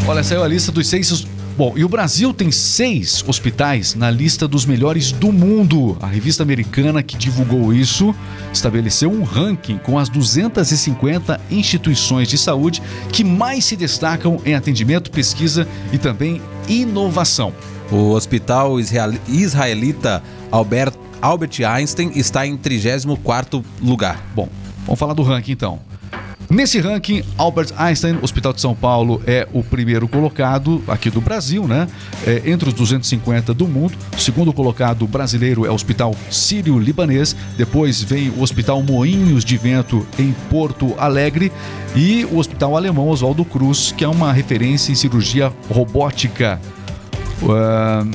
Olha, 0.07 0.23
saiu 0.23 0.45
a 0.45 0.49
lista 0.49 0.71
dos 0.71 0.87
seis. 0.87 1.27
Bom, 1.59 1.73
e 1.77 1.85
o 1.85 1.89
Brasil 1.89 2.33
tem 2.33 2.53
seis 2.53 3.25
hospitais 3.27 3.97
na 3.97 4.13
lista 4.13 4.47
dos 4.47 4.65
melhores 4.65 5.11
do 5.11 5.33
mundo. 5.33 5.99
A 6.01 6.07
revista 6.07 6.45
americana 6.45 7.03
que 7.03 7.17
divulgou 7.17 7.75
isso 7.75 8.15
estabeleceu 8.53 9.11
um 9.11 9.25
ranking 9.25 9.77
com 9.77 9.99
as 9.99 10.09
250 10.09 11.41
instituições 11.51 12.29
de 12.29 12.39
saúde 12.39 12.81
que 13.13 13.25
mais 13.25 13.65
se 13.65 13.75
destacam 13.75 14.41
em 14.47 14.55
atendimento, 14.55 15.11
pesquisa 15.11 15.67
e 15.93 15.99
também 15.99 16.41
inovação. 16.69 17.53
O 17.91 18.11
hospital 18.11 18.79
israel- 18.79 19.19
israelita 19.27 20.23
Albert, 20.53 20.93
Albert 21.21 21.61
Einstein 21.69 22.13
está 22.15 22.47
em 22.47 22.57
34º 22.57 23.65
lugar. 23.83 24.25
Bom, 24.33 24.49
vamos 24.87 25.01
falar 25.01 25.13
do 25.13 25.25
ranking 25.25 25.51
então. 25.51 25.88
Nesse 26.51 26.81
ranking, 26.81 27.23
Albert 27.37 27.75
Einstein, 27.77 28.19
Hospital 28.23 28.55
de 28.55 28.63
São 28.63 28.75
Paulo, 28.75 29.23
é 29.27 29.47
o 29.53 29.63
primeiro 29.63 30.09
colocado 30.09 30.83
aqui 30.89 31.11
do 31.11 31.21
Brasil, 31.21 31.69
né? 31.69 31.87
É, 32.27 32.43
entre 32.47 32.71
os 32.71 32.75
250 32.75 33.53
do 33.53 33.69
mundo. 33.69 33.99
O 34.17 34.19
segundo 34.21 34.51
colocado 34.51 35.07
brasileiro 35.07 35.67
é 35.67 35.71
o 35.71 35.75
Hospital 35.75 36.15
Sírio-Libanês. 36.31 37.37
Depois 37.59 38.03
vem 38.03 38.31
o 38.31 38.41
Hospital 38.41 38.83
Moinhos 38.83 39.45
de 39.45 39.59
Vento, 39.59 40.07
em 40.19 40.35
Porto 40.49 40.95
Alegre. 40.99 41.53
E 41.95 42.25
o 42.25 42.39
Hospital 42.39 42.79
Alemão 42.79 43.09
Oswaldo 43.09 43.45
Cruz, 43.45 43.93
que 43.93 44.03
é 44.03 44.09
uma 44.09 44.33
referência 44.33 44.91
em 44.91 44.95
cirurgia 44.95 45.53
robótica. 45.71 46.59
Ah, 47.47 48.07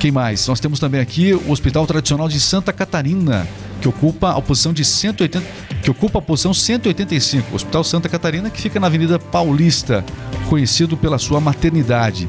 quem 0.00 0.10
mais? 0.10 0.46
Nós 0.46 0.58
temos 0.58 0.80
também 0.80 1.00
aqui 1.00 1.34
o 1.34 1.50
Hospital 1.50 1.86
Tradicional 1.86 2.28
de 2.28 2.40
Santa 2.40 2.72
Catarina, 2.72 3.46
que 3.80 3.88
ocupa 3.88 4.30
a 4.30 4.40
posição 4.40 4.72
de 4.72 4.84
180, 4.84 5.44
que 5.88 5.90
ocupa 5.90 6.18
a 6.18 6.22
posição 6.22 6.52
185. 6.52 7.50
O 7.50 7.54
Hospital 7.56 7.82
Santa 7.82 8.10
Catarina 8.10 8.50
que 8.50 8.60
fica 8.60 8.78
na 8.78 8.88
Avenida 8.88 9.18
Paulista, 9.18 10.04
conhecido 10.46 10.98
pela 10.98 11.18
sua 11.18 11.40
maternidade. 11.40 12.28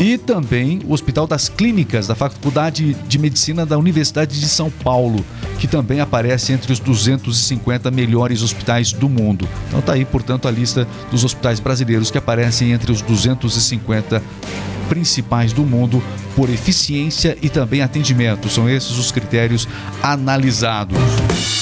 E 0.00 0.18
também 0.18 0.80
o 0.84 0.92
Hospital 0.92 1.24
das 1.24 1.48
Clínicas 1.48 2.08
da 2.08 2.16
Faculdade 2.16 2.94
de 2.94 3.18
Medicina 3.18 3.64
da 3.64 3.78
Universidade 3.78 4.40
de 4.40 4.48
São 4.48 4.68
Paulo, 4.68 5.24
que 5.60 5.68
também 5.68 6.00
aparece 6.00 6.52
entre 6.52 6.72
os 6.72 6.80
250 6.80 7.88
melhores 7.92 8.42
hospitais 8.42 8.92
do 8.92 9.08
mundo. 9.08 9.48
Então 9.68 9.80
tá 9.80 9.92
aí, 9.92 10.04
portanto, 10.04 10.48
a 10.48 10.50
lista 10.50 10.86
dos 11.08 11.24
hospitais 11.24 11.60
brasileiros 11.60 12.10
que 12.10 12.18
aparecem 12.18 12.72
entre 12.72 12.90
os 12.90 13.00
250 13.00 14.20
principais 14.88 15.52
do 15.52 15.62
mundo 15.62 16.02
por 16.34 16.50
eficiência 16.50 17.38
e 17.40 17.48
também 17.48 17.80
atendimento. 17.80 18.48
São 18.48 18.68
esses 18.68 18.98
os 18.98 19.12
critérios 19.12 19.68
analisados. 20.02 21.57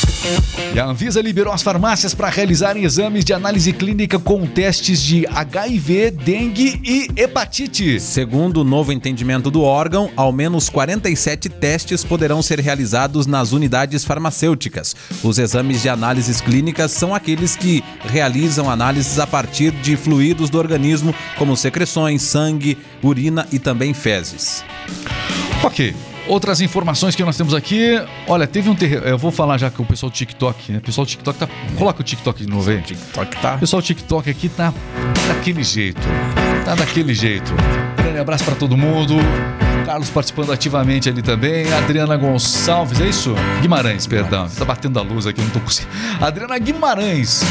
E 0.77 0.79
a 0.79 0.85
Anvisa 0.85 1.23
liberou 1.23 1.55
as 1.55 1.63
farmácias 1.63 2.15
para 2.15 2.29
realizarem 2.29 2.85
exames 2.85 3.25
de 3.25 3.33
análise 3.33 3.73
clínica 3.73 4.19
com 4.19 4.47
testes 4.47 5.01
de 5.01 5.27
HIV, 5.27 6.11
dengue 6.11 6.79
e 6.85 7.09
hepatite. 7.19 7.99
Segundo 7.99 8.61
o 8.61 8.65
novo 8.65 8.93
entendimento 8.93 9.51
do 9.51 9.63
órgão, 9.63 10.11
ao 10.15 10.31
menos 10.31 10.69
47 10.69 11.49
testes 11.49 12.05
poderão 12.05 12.43
ser 12.43 12.61
realizados 12.61 13.27
nas 13.27 13.53
unidades 13.53 14.05
farmacêuticas. 14.05 14.95
Os 15.23 15.39
exames 15.39 15.81
de 15.81 15.89
análises 15.89 16.43
clínicas 16.43 16.91
são 16.91 17.15
aqueles 17.15 17.57
que 17.57 17.83
realizam 18.05 18.71
análises 18.71 19.19
a 19.19 19.27
partir 19.27 19.71
de 19.71 19.97
fluidos 19.97 20.51
do 20.51 20.59
organismo, 20.59 21.15
como 21.39 21.57
secreções, 21.57 22.21
sangue, 22.21 22.77
urina 23.03 23.49
e 23.51 23.59
também 23.59 23.95
fezes. 23.95 24.63
Ok. 25.63 25.95
Outras 26.29 26.61
informações 26.61 27.15
que 27.15 27.25
nós 27.25 27.37
temos 27.37 27.55
aqui. 27.55 28.01
Olha, 28.27 28.47
teve 28.47 28.69
um 28.69 28.75
terremoto. 28.75 29.09
Eu 29.09 29.19
vou 29.19 29.31
falar 29.31 29.59
já 29.59 29.71
com 29.71 29.83
o 29.83 29.87
pessoal 29.87 30.11
do 30.11 30.15
TikTok, 30.15 30.73
né? 30.73 30.79
O 30.79 30.81
pessoal 30.81 31.05
do 31.05 31.09
TikTok 31.09 31.39
tá. 31.39 31.49
Coloca 31.77 32.01
o 32.01 32.05
TikTok 32.05 32.45
de 32.45 32.51
novo 32.51 32.69
aí. 32.71 32.83
TikTok 32.83 33.37
tá. 33.41 33.55
O 33.55 33.59
pessoal 33.59 33.81
do 33.81 33.85
TikTok 33.85 34.29
aqui 34.29 34.49
tá 34.49 34.75
daquele 35.29 35.63
jeito. 35.63 36.01
Tá 36.65 36.75
daquele 36.75 37.15
jeito. 37.15 37.53
Grande 37.97 38.19
abraço 38.19 38.45
pra 38.45 38.57
todo 38.57 38.77
mundo. 38.77 39.15
Carlos 39.85 40.11
participando 40.11 40.51
ativamente 40.51 41.09
ali 41.09 41.23
também. 41.23 41.73
Adriana 41.73 42.17
Gonçalves, 42.17 43.01
é 43.01 43.07
isso? 43.07 43.33
Guimarães, 43.63 44.05
perdão. 44.05 44.49
Tá 44.49 44.65
batendo 44.65 44.99
a 44.99 45.03
luz 45.03 45.29
aqui, 45.29 45.41
eu 45.41 45.45
não 45.45 45.53
tô 45.53 45.61
conseguindo. 45.61 45.95
Adriana 46.21 46.59
Guimarães. 46.59 47.43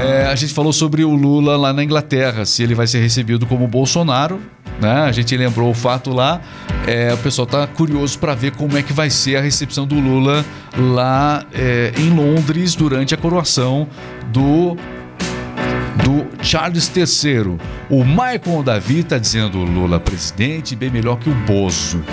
É, 0.00 0.24
a 0.24 0.34
gente 0.34 0.54
falou 0.54 0.72
sobre 0.72 1.04
o 1.04 1.14
Lula 1.14 1.58
lá 1.58 1.74
na 1.74 1.84
Inglaterra, 1.84 2.46
se 2.46 2.62
ele 2.62 2.74
vai 2.74 2.86
ser 2.86 3.00
recebido 3.00 3.44
como 3.44 3.68
Bolsonaro. 3.68 4.40
Né? 4.80 5.02
A 5.02 5.12
gente 5.12 5.36
lembrou 5.36 5.70
o 5.70 5.74
fato 5.74 6.10
lá. 6.12 6.40
É, 6.86 7.12
o 7.14 7.18
pessoal 7.18 7.46
tá 7.46 7.66
curioso 7.66 8.18
para 8.18 8.34
ver 8.34 8.52
como 8.52 8.76
é 8.76 8.82
que 8.82 8.92
vai 8.92 9.08
ser 9.10 9.36
a 9.36 9.40
recepção 9.40 9.86
do 9.86 9.98
Lula 9.98 10.44
lá 10.76 11.44
é, 11.52 11.92
em 11.96 12.10
Londres 12.10 12.74
durante 12.74 13.14
a 13.14 13.16
coroação 13.16 13.88
do 14.32 14.76
do 16.02 16.26
Charles 16.42 16.90
III. 16.94 17.56
O 17.88 18.04
Michael 18.04 18.62
Davi 18.64 19.00
está 19.00 19.16
dizendo 19.16 19.58
Lula 19.58 20.00
presidente 20.00 20.74
bem 20.74 20.90
melhor 20.90 21.18
que 21.18 21.30
o 21.30 21.34
Bozo. 21.34 22.04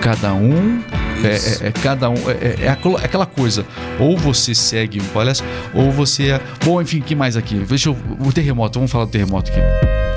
Cada 0.00 0.34
um 0.34 0.80
é, 1.24 1.64
é- 1.66 1.68
é 1.68 1.72
cada 1.72 2.10
um 2.10 2.14
é, 2.30 2.32
é- 2.32 2.56
é 2.64 2.68
aquela- 2.68 3.00
é 3.00 3.04
aquela 3.04 3.26
coisa. 3.26 3.64
Ou 3.98 4.16
você 4.16 4.54
segue 4.54 5.00
um 5.00 5.04
palhaço, 5.06 5.42
ou 5.74 5.90
você 5.90 6.30
é. 6.32 6.40
Bom, 6.64 6.80
enfim, 6.82 7.00
que 7.00 7.14
mais 7.14 7.36
aqui? 7.36 7.54
Deixa 7.68 7.88
eu. 7.88 7.96
O 8.20 8.32
terremoto, 8.32 8.78
vamos 8.78 8.90
falar 8.90 9.04
do 9.06 9.10
terremoto 9.10 9.50
aqui. 9.50 9.60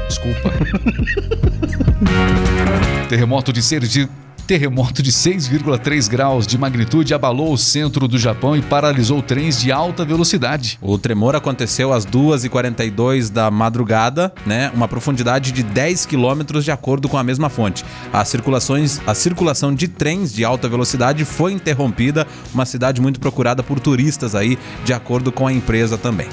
Desculpa. 0.07 0.51
terremoto 3.09 3.51
de 3.53 3.62
ser 3.62 3.81
de 3.81 4.07
Terremoto 4.49 5.03
de 5.03 5.12
6,3 5.12 6.09
graus 6.09 6.47
de 6.47 6.57
magnitude 6.57 7.13
abalou 7.13 7.53
o 7.53 7.57
centro 7.57 8.07
do 8.07 8.17
Japão 8.17 8.55
e 8.57 8.63
paralisou 8.63 9.21
trens 9.21 9.62
de 9.62 9.71
alta 9.71 10.03
velocidade. 10.03 10.79
O 10.81 10.97
tremor 10.97 11.35
aconteceu 11.35 11.93
às 11.93 12.03
2h42 12.03 13.29
da 13.29 13.51
madrugada, 13.51 14.33
né? 14.47 14.71
Uma 14.73 14.88
profundidade 14.88 15.51
de 15.51 15.62
10 15.62 16.07
quilômetros 16.07 16.65
de 16.65 16.71
acordo 16.71 17.07
com 17.07 17.15
a 17.15 17.23
mesma 17.23 17.47
fonte. 17.47 17.85
As 18.12 18.27
circulações, 18.27 18.99
a 19.05 19.13
circulação 19.13 19.71
de 19.71 19.88
trens 19.88 20.33
de 20.33 20.43
alta 20.43 20.67
velocidade 20.67 21.23
foi 21.25 21.53
interrompida, 21.53 22.25
uma 22.51 22.65
cidade 22.65 22.99
muito 22.99 23.19
procurada 23.19 23.62
por 23.62 23.79
turistas 23.79 24.33
aí, 24.33 24.57
de 24.83 24.93
acordo 24.93 25.31
com 25.31 25.45
a 25.45 25.53
empresa 25.53 25.95
também. 25.95 26.27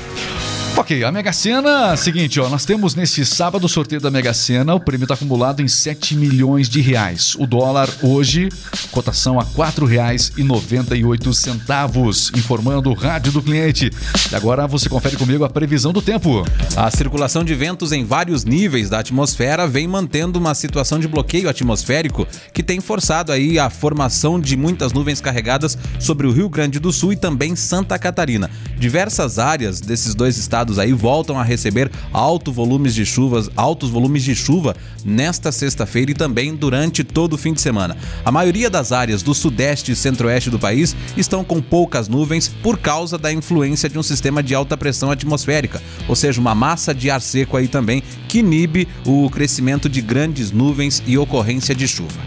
Ok, 0.79 1.03
a 1.03 1.11
Mega 1.11 1.33
Sena, 1.33 1.97
seguinte, 1.97 2.39
ó, 2.39 2.51
nós 2.51 2.67
temos 2.67 2.95
nesse 2.95 3.25
sábado 3.25 3.65
o 3.65 3.69
sorteio 3.69 3.99
da 3.99 4.11
Mega 4.11 4.35
Sena, 4.35 4.75
o 4.75 4.81
prêmio 4.81 5.07
está 5.07 5.15
acumulado 5.15 5.63
em 5.63 5.69
7 5.69 6.15
milhões 6.15 6.69
de 6.69 6.83
reais. 6.83 7.35
O 7.39 7.47
dólar 7.47 7.89
hoje, 8.03 8.51
cotação 8.93 9.41
a 9.41 9.43
R$ 9.43 9.49
4,98, 9.57 12.37
informando 12.37 12.91
o 12.91 12.95
rádio 12.95 13.33
do 13.33 13.41
cliente. 13.41 13.91
E 14.31 14.35
agora 14.35 14.67
você 14.67 14.87
confere 14.87 15.17
comigo 15.17 15.45
a 15.45 15.49
previsão 15.49 15.95
do 15.95 16.03
tempo. 16.03 16.45
A 16.77 16.91
circulação 16.91 17.43
de 17.43 17.55
ventos 17.55 17.91
em 17.91 18.05
vários 18.05 18.45
níveis 18.45 18.91
da 18.91 18.99
atmosfera 18.99 19.67
vem 19.67 19.89
mantendo 19.89 20.39
uma 20.39 20.55
situação 20.55 21.01
de 21.01 21.09
bloqueio 21.09 21.49
atmosférico 21.49 22.29
que 22.53 22.63
tem 22.63 22.81
forçado 22.81 23.33
aí 23.33 23.59
a 23.59 23.71
formação 23.71 24.39
de 24.39 24.59
muitas 24.59 24.93
nuvens 24.93 25.23
carregadas 25.23 25.79
sobre 25.99 26.27
o 26.27 26.33
Rio 26.33 26.51
Grande 26.51 26.79
do 26.79 26.93
Sul 26.93 27.15
e 27.15 27.17
também 27.17 27.57
Santa 27.57 27.99
Catarina. 27.99 28.51
Diversas 28.79 29.39
áreas 29.39 29.81
desses 29.81 30.15
dois 30.15 30.37
estados 30.37 30.66
aí 30.79 30.93
voltam 30.93 31.39
a 31.39 31.43
receber 31.43 31.91
alto 32.13 32.53
volumes 32.53 32.95
de 32.95 33.07
chuvas, 33.07 33.49
altos 33.57 33.91
volumes 33.91 34.23
de 34.23 34.35
chuva 34.35 34.75
nesta 35.05 35.53
sexta-feira 35.53 36.11
e 36.11 36.15
também 36.15 36.55
durante 36.55 37.05
todo 37.05 37.35
o 37.35 37.39
fim 37.39 37.53
de 37.53 37.61
semana. 37.61 37.97
A 38.25 38.33
maioria 38.33 38.69
das 38.69 38.93
áreas 38.93 39.23
do 39.23 39.35
sudeste 39.35 39.93
e 39.93 39.97
centro-oeste 39.97 40.51
do 40.51 40.59
país 40.59 40.97
estão 41.17 41.45
com 41.45 41.61
poucas 41.61 42.09
nuvens 42.09 42.49
por 42.63 42.79
causa 42.79 43.17
da 43.17 43.33
influência 43.33 43.89
de 43.89 43.99
um 43.99 44.03
sistema 44.03 44.43
de 44.43 44.55
alta 44.55 44.77
pressão 44.77 45.11
atmosférica, 45.11 45.83
ou 46.09 46.17
seja, 46.17 46.41
uma 46.41 46.55
massa 46.55 46.95
de 46.95 47.11
ar 47.11 47.21
seco 47.21 47.57
aí 47.57 47.69
também 47.69 48.03
que 48.29 48.39
inibe 48.41 48.89
o 49.05 49.31
crescimento 49.31 49.89
de 49.89 50.01
grandes 50.01 50.51
nuvens 50.51 51.03
e 51.07 51.17
ocorrência 51.17 51.75
de 51.75 51.87
chuva. 51.87 52.21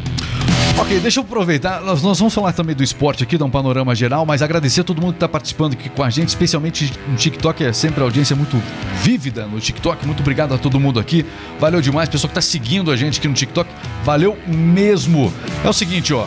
Ok, 0.79 0.99
deixa 1.01 1.19
eu 1.19 1.23
aproveitar. 1.23 1.81
Nós, 1.81 2.01
nós 2.01 2.17
vamos 2.17 2.33
falar 2.33 2.53
também 2.53 2.73
do 2.75 2.81
esporte 2.83 3.21
aqui, 3.23 3.37
dar 3.37 3.43
um 3.45 3.49
panorama 3.49 3.93
geral, 3.93 4.25
mas 4.25 4.41
agradecer 4.41 4.81
a 4.81 4.83
todo 4.83 5.01
mundo 5.01 5.11
que 5.11 5.17
está 5.17 5.27
participando 5.27 5.73
aqui 5.73 5.89
com 5.89 6.01
a 6.01 6.09
gente, 6.09 6.29
especialmente 6.29 6.91
no 7.07 7.15
TikTok. 7.17 7.63
É 7.65 7.73
sempre 7.73 7.99
a 8.01 8.05
audiência 8.05 8.33
muito 8.35 8.61
vívida 9.03 9.45
no 9.45 9.59
TikTok. 9.59 10.05
Muito 10.05 10.21
obrigado 10.21 10.53
a 10.53 10.57
todo 10.57 10.79
mundo 10.79 10.99
aqui. 10.99 11.25
Valeu 11.59 11.81
demais, 11.81 12.07
pessoal 12.07 12.29
que 12.31 12.39
está 12.39 12.49
seguindo 12.49 12.91
a 12.91 12.95
gente 12.95 13.19
aqui 13.19 13.27
no 13.27 13.33
TikTok. 13.33 13.69
Valeu 14.05 14.37
mesmo. 14.47 15.33
É 15.65 15.69
o 15.69 15.73
seguinte, 15.73 16.13
ó. 16.13 16.25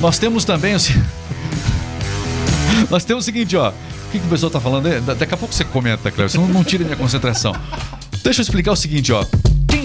Nós 0.00 0.18
temos 0.18 0.44
também. 0.44 0.76
Nós 2.90 3.02
temos 3.04 3.24
o 3.24 3.26
seguinte, 3.26 3.56
ó. 3.56 3.70
O 3.70 4.10
que, 4.12 4.18
que 4.20 4.26
o 4.26 4.28
pessoal 4.28 4.50
tá 4.50 4.60
falando? 4.60 5.00
Da- 5.06 5.14
Daqui 5.14 5.32
a 5.32 5.36
pouco 5.38 5.54
você 5.54 5.64
comenta, 5.64 6.10
Cléber. 6.10 6.30
Senão 6.30 6.46
não 6.48 6.62
tira 6.62 6.84
minha 6.84 6.96
concentração. 6.96 7.54
Deixa 8.22 8.40
eu 8.40 8.42
explicar 8.42 8.72
o 8.72 8.76
seguinte, 8.76 9.10
ó. 9.12 9.24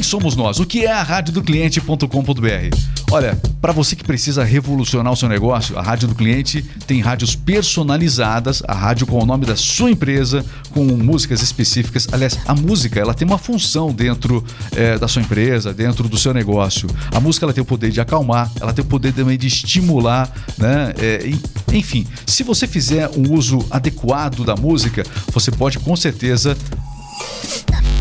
Quem 0.01 0.09
somos 0.09 0.35
nós? 0.35 0.59
O 0.59 0.65
que 0.65 0.83
é 0.83 0.91
a 0.91 1.03
rádio 1.03 1.31
do 1.31 1.43
cliente.com.br? 1.43 2.75
Olha, 3.11 3.37
para 3.61 3.71
você 3.71 3.95
que 3.95 4.03
precisa 4.03 4.43
revolucionar 4.43 5.13
o 5.13 5.15
seu 5.15 5.29
negócio, 5.29 5.77
a 5.77 5.81
Rádio 5.83 6.07
do 6.07 6.15
Cliente 6.15 6.63
tem 6.87 6.99
rádios 7.01 7.35
personalizadas, 7.35 8.63
a 8.67 8.73
rádio 8.73 9.05
com 9.05 9.21
o 9.21 9.25
nome 9.27 9.45
da 9.45 9.55
sua 9.55 9.91
empresa, 9.91 10.43
com 10.71 10.83
músicas 10.85 11.43
específicas. 11.43 12.07
Aliás, 12.11 12.39
a 12.47 12.55
música 12.55 12.99
ela 12.99 13.13
tem 13.13 13.27
uma 13.27 13.37
função 13.37 13.93
dentro 13.93 14.43
eh, 14.75 14.97
da 14.97 15.07
sua 15.07 15.21
empresa, 15.21 15.71
dentro 15.71 16.09
do 16.09 16.17
seu 16.17 16.33
negócio. 16.33 16.89
A 17.13 17.19
música 17.19 17.45
ela 17.45 17.53
tem 17.53 17.61
o 17.61 17.65
poder 17.65 17.91
de 17.91 18.01
acalmar, 18.01 18.51
ela 18.59 18.73
tem 18.73 18.83
o 18.83 18.87
poder 18.87 19.13
também 19.13 19.37
de 19.37 19.45
estimular, 19.45 20.31
né? 20.57 20.93
En- 21.23 21.77
enfim, 21.77 22.07
se 22.25 22.41
você 22.41 22.65
fizer 22.65 23.07
um 23.15 23.31
uso 23.35 23.63
adequado 23.69 24.43
da 24.43 24.55
música, 24.55 25.03
você 25.31 25.51
pode 25.51 25.77
com 25.77 25.95
certeza 25.95 26.57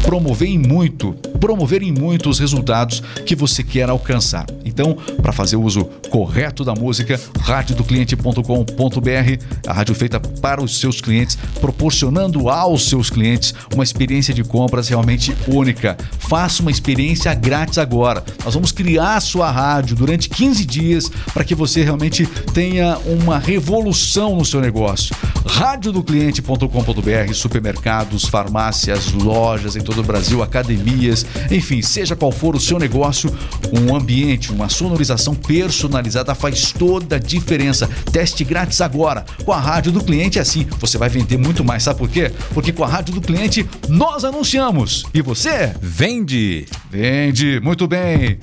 promover 0.03 0.49
em 0.49 0.59
muito, 0.59 1.13
promover 1.41 1.83
em 1.83 1.93
muito 1.93 2.29
os 2.29 2.39
resultados 2.39 3.03
que 3.25 3.35
você 3.35 3.63
quer 3.63 3.89
alcançar. 3.89 4.47
Então, 4.65 4.97
para 5.21 5.33
fazer 5.33 5.57
o 5.57 5.63
uso 5.63 5.85
correto 6.11 6.65
da 6.65 6.75
música, 6.75 7.21
radiodocliente.com.br, 7.41 9.45
a 9.67 9.73
rádio 9.73 9.95
feita 9.95 10.21
para 10.21 10.63
os 10.63 10.79
seus 10.79 11.01
clientes, 11.01 11.37
proporcionando 11.61 12.49
aos 12.49 12.89
seus 12.89 13.11
clientes 13.11 13.55
uma 13.75 13.85
experiência 13.85 14.33
de 14.33 14.45
compras 14.45 14.89
realmente 14.89 15.35
única. 15.47 15.97
Faça 16.19 16.63
uma 16.63 16.71
experiência 16.71 17.33
grátis 17.35 17.79
agora. 17.79 18.25
Nós 18.45 18.55
vamos 18.55 18.73
criar 18.73 19.17
a 19.17 19.21
sua 19.21 19.51
rádio 19.51 19.97
durante 19.97 20.29
15 20.29 20.65
dias 20.65 21.11
para 21.33 21.45
que 21.45 21.55
você 21.55 21.83
realmente 21.83 22.27
tenha 22.55 22.99
uma 22.99 23.39
revolução 23.39 24.37
no 24.37 24.45
seu 24.45 24.61
negócio. 24.61 25.15
radiodocliente.com.br, 25.47 27.35
supermercados, 27.35 28.25
farmácias, 28.25 29.13
lojas 29.13 29.77
em 29.77 29.81
todo 29.91 30.03
o 30.03 30.05
Brasil, 30.05 30.41
academias, 30.41 31.27
enfim, 31.51 31.83
seja 31.83 32.15
qual 32.15 32.31
for 32.31 32.55
o 32.55 32.61
seu 32.61 32.79
negócio, 32.79 33.37
um 33.73 33.95
ambiente, 33.95 34.53
uma 34.53 34.69
sonorização 34.69 35.35
personalizada 35.35 36.33
faz 36.33 36.71
toda 36.71 37.17
a 37.17 37.19
diferença. 37.19 37.89
Teste 38.13 38.45
grátis 38.45 38.81
agora. 38.81 39.25
Com 39.45 39.53
a 39.53 39.59
rádio 39.59 39.91
do 39.91 40.01
cliente 40.01 40.39
é 40.39 40.43
assim, 40.43 40.65
você 40.79 40.97
vai 40.97 41.09
vender 41.09 41.37
muito 41.37 41.65
mais. 41.65 41.83
Sabe 41.83 41.99
por 41.99 42.09
quê? 42.09 42.31
Porque 42.55 42.73
com 42.73 42.85
a 42.85 42.87
rádio 42.87 43.15
do 43.15 43.21
cliente 43.21 43.69
nós 43.89 44.25
anunciamos. 44.25 45.05
E 45.13 45.21
você? 45.21 45.75
Vende! 45.83 46.67
Vende, 46.89 47.59
muito 47.61 47.89
bem. 47.89 48.39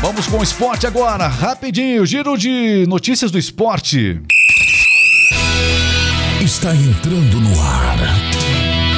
Vamos 0.00 0.26
com 0.26 0.38
o 0.38 0.42
esporte 0.42 0.86
agora, 0.86 1.28
rapidinho, 1.28 2.04
giro 2.04 2.36
de 2.36 2.84
notícias 2.88 3.30
do 3.30 3.38
esporte. 3.38 4.20
Está 6.40 6.74
entrando 6.74 7.40
no 7.40 7.60
ar. 7.60 8.17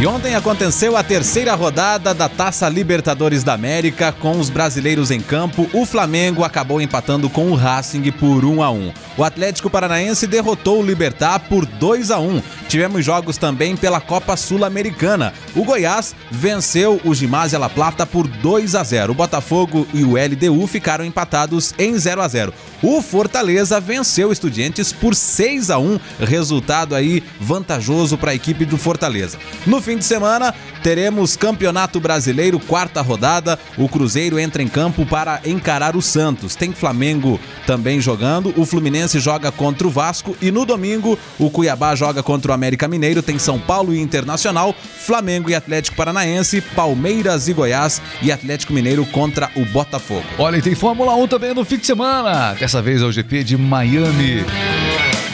E 0.00 0.06
ontem 0.06 0.34
aconteceu 0.34 0.96
a 0.96 1.02
terceira 1.02 1.54
rodada 1.54 2.14
da 2.14 2.26
Taça 2.26 2.66
Libertadores 2.70 3.44
da 3.44 3.52
América 3.52 4.10
com 4.10 4.40
os 4.40 4.48
brasileiros 4.48 5.10
em 5.10 5.20
campo. 5.20 5.68
O 5.74 5.84
Flamengo 5.84 6.42
acabou 6.42 6.80
empatando 6.80 7.28
com 7.28 7.50
o 7.50 7.54
Racing 7.54 8.10
por 8.12 8.42
1 8.42 8.62
a 8.62 8.70
1. 8.70 8.94
O 9.18 9.22
Atlético 9.24 9.68
Paranaense 9.68 10.26
derrotou 10.26 10.80
o 10.80 10.82
Libertar 10.82 11.40
por 11.40 11.66
2 11.66 12.10
a 12.10 12.18
1. 12.18 12.42
Tivemos 12.66 13.04
jogos 13.04 13.36
também 13.36 13.76
pela 13.76 14.00
Copa 14.00 14.38
Sul-Americana. 14.38 15.34
O 15.54 15.64
Goiás 15.64 16.14
venceu 16.30 16.98
o 17.04 17.14
Gimásia 17.14 17.58
La 17.58 17.68
Plata 17.68 18.06
por 18.06 18.26
2 18.26 18.74
a 18.76 18.82
0. 18.82 19.12
O 19.12 19.14
Botafogo 19.14 19.86
e 19.92 20.02
o 20.02 20.14
LDU 20.14 20.66
ficaram 20.66 21.04
empatados 21.04 21.74
em 21.78 21.98
0 21.98 22.22
a 22.22 22.28
0. 22.28 22.54
O 22.82 23.02
Fortaleza 23.02 23.78
venceu 23.78 24.30
o 24.30 24.32
Estudiantes 24.32 24.90
por 24.90 25.14
6 25.14 25.68
a 25.68 25.78
1, 25.78 26.00
resultado 26.20 26.94
aí 26.94 27.22
vantajoso 27.38 28.16
para 28.16 28.30
a 28.30 28.34
equipe 28.34 28.64
do 28.64 28.78
Fortaleza. 28.78 29.38
No 29.66 29.82
fim 29.90 29.98
de 29.98 30.04
semana, 30.04 30.54
teremos 30.84 31.36
Campeonato 31.36 31.98
Brasileiro, 31.98 32.60
quarta 32.60 33.02
rodada. 33.02 33.58
O 33.76 33.88
Cruzeiro 33.88 34.38
entra 34.38 34.62
em 34.62 34.68
campo 34.68 35.04
para 35.04 35.40
encarar 35.44 35.96
o 35.96 36.02
Santos. 36.02 36.54
Tem 36.54 36.70
Flamengo 36.70 37.40
também 37.66 38.00
jogando. 38.00 38.54
O 38.56 38.64
Fluminense 38.64 39.18
joga 39.18 39.50
contra 39.50 39.88
o 39.88 39.90
Vasco 39.90 40.36
e 40.40 40.52
no 40.52 40.64
domingo 40.64 41.18
o 41.40 41.50
Cuiabá 41.50 41.96
joga 41.96 42.22
contra 42.22 42.52
o 42.52 42.54
América 42.54 42.86
Mineiro. 42.86 43.20
Tem 43.20 43.36
São 43.36 43.58
Paulo 43.58 43.92
e 43.92 43.98
Internacional, 43.98 44.72
Flamengo 44.72 45.50
e 45.50 45.56
Atlético 45.56 45.96
Paranaense, 45.96 46.60
Palmeiras 46.60 47.48
e 47.48 47.52
Goiás 47.52 48.00
e 48.22 48.30
Atlético 48.30 48.72
Mineiro 48.72 49.04
contra 49.06 49.50
o 49.56 49.64
Botafogo. 49.64 50.24
Olha, 50.38 50.58
e 50.58 50.62
tem 50.62 50.76
Fórmula 50.76 51.16
1 51.16 51.26
também 51.26 51.52
no 51.52 51.64
fim 51.64 51.78
de 51.78 51.86
semana. 51.86 52.54
Dessa 52.54 52.80
vez 52.80 53.02
é 53.02 53.04
o 53.04 53.10
GP 53.10 53.42
de 53.42 53.56
Miami. 53.56 54.44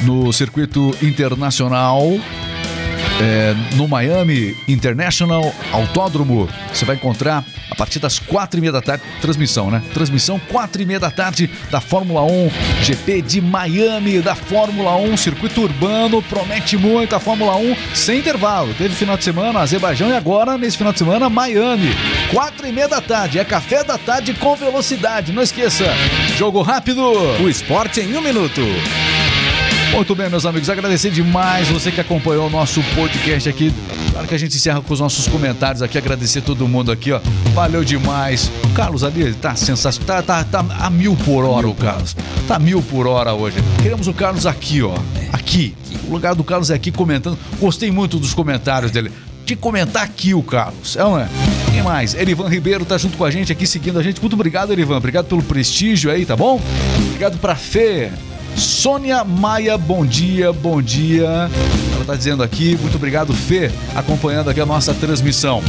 No 0.02 0.32
circuito 0.32 0.96
internacional. 1.02 2.18
É, 3.20 3.54
no 3.74 3.88
Miami 3.88 4.56
International 4.68 5.54
Autódromo. 5.72 6.48
Você 6.72 6.84
vai 6.84 6.96
encontrar 6.96 7.44
a 7.70 7.74
partir 7.74 7.98
das 7.98 8.18
quatro 8.18 8.58
e 8.58 8.60
meia 8.60 8.72
da 8.72 8.80
tarde, 8.80 9.02
transmissão, 9.20 9.70
né? 9.70 9.82
Transmissão 9.92 10.38
quatro 10.38 10.80
e 10.80 10.86
meia 10.86 11.00
da 11.00 11.10
tarde 11.10 11.50
da 11.70 11.80
Fórmula 11.80 12.22
1, 12.22 12.50
GP 12.82 13.22
de 13.22 13.40
Miami 13.40 14.20
da 14.20 14.34
Fórmula 14.34 14.96
1, 14.96 15.16
circuito 15.16 15.62
urbano, 15.62 16.22
promete 16.22 16.76
muito 16.76 17.14
a 17.14 17.20
Fórmula 17.20 17.56
1 17.56 17.76
sem 17.94 18.20
intervalo. 18.20 18.72
Teve 18.74 18.94
final 18.94 19.16
de 19.16 19.24
semana 19.24 19.60
Azerbaijão 19.60 20.08
e 20.08 20.14
agora, 20.14 20.56
nesse 20.56 20.76
final 20.76 20.92
de 20.92 20.98
semana, 20.98 21.28
Miami. 21.28 21.90
Quatro 22.32 22.66
e 22.66 22.72
meia 22.72 22.88
da 22.88 23.00
tarde, 23.00 23.38
é 23.38 23.44
café 23.44 23.82
da 23.82 23.98
tarde 23.98 24.34
com 24.34 24.54
velocidade, 24.54 25.32
não 25.32 25.42
esqueça. 25.42 25.84
Jogo 26.36 26.62
rápido. 26.62 27.02
O 27.42 27.48
esporte 27.48 28.00
em 28.00 28.16
um 28.16 28.22
minuto. 28.22 28.62
Muito 29.92 30.14
bem, 30.14 30.28
meus 30.28 30.44
amigos, 30.44 30.68
agradecer 30.68 31.10
demais 31.10 31.68
você 31.68 31.90
que 31.90 32.00
acompanhou 32.00 32.48
o 32.48 32.50
nosso 32.50 32.82
podcast 32.94 33.48
aqui. 33.48 33.72
Claro 34.12 34.28
que 34.28 34.34
a 34.34 34.38
gente 34.38 34.54
encerra 34.54 34.80
com 34.80 34.92
os 34.92 35.00
nossos 35.00 35.26
comentários 35.26 35.80
aqui, 35.82 35.96
agradecer 35.96 36.42
todo 36.42 36.68
mundo 36.68 36.92
aqui, 36.92 37.12
ó. 37.12 37.20
Valeu 37.54 37.82
demais. 37.82 38.50
O 38.64 38.68
Carlos 38.74 39.02
ali 39.02 39.32
tá 39.34 39.54
sensacional, 39.54 40.22
tá, 40.22 40.44
tá, 40.44 40.62
tá 40.62 40.76
a 40.80 40.90
mil 40.90 41.16
por 41.16 41.44
hora 41.44 41.66
o 41.66 41.74
Carlos. 41.74 42.14
Tá 42.46 42.58
mil 42.58 42.82
por 42.82 43.06
hora 43.06 43.32
hoje. 43.32 43.56
Queremos 43.82 44.06
o 44.06 44.12
Carlos 44.12 44.44
aqui, 44.44 44.82
ó. 44.82 44.94
Aqui. 45.32 45.74
O 46.06 46.12
lugar 46.12 46.34
do 46.34 46.44
Carlos 46.44 46.70
é 46.70 46.74
aqui 46.74 46.92
comentando. 46.92 47.38
Gostei 47.58 47.90
muito 47.90 48.18
dos 48.18 48.34
comentários 48.34 48.90
dele. 48.90 49.10
De 49.46 49.56
comentar 49.56 50.02
aqui 50.02 50.34
o 50.34 50.42
Carlos, 50.42 50.96
é 50.96 51.04
ou 51.04 51.12
não 51.12 51.20
é? 51.20 51.28
Quem 51.72 51.82
mais? 51.82 52.14
Erivan 52.14 52.48
Ribeiro 52.48 52.84
tá 52.84 52.98
junto 52.98 53.16
com 53.16 53.24
a 53.24 53.30
gente 53.30 53.52
aqui, 53.52 53.66
seguindo 53.66 53.98
a 53.98 54.02
gente. 54.02 54.20
Muito 54.20 54.34
obrigado, 54.34 54.72
Erivan. 54.72 54.96
Obrigado 54.96 55.26
pelo 55.26 55.42
prestígio 55.42 56.10
aí, 56.10 56.26
tá 56.26 56.34
bom? 56.36 56.60
Obrigado 56.98 57.38
pra 57.38 57.54
Fê. 57.54 58.10
Sônia 58.56 59.22
Maia, 59.24 59.76
bom 59.76 60.04
dia, 60.04 60.52
bom 60.52 60.80
dia. 60.80 61.26
Ela 61.94 62.04
tá 62.06 62.14
dizendo 62.16 62.42
aqui, 62.42 62.76
muito 62.80 62.96
obrigado, 62.96 63.32
Fê, 63.34 63.70
acompanhando 63.94 64.48
aqui 64.50 64.60
a 64.60 64.66
nossa 64.66 64.94
transmissão. 64.94 65.62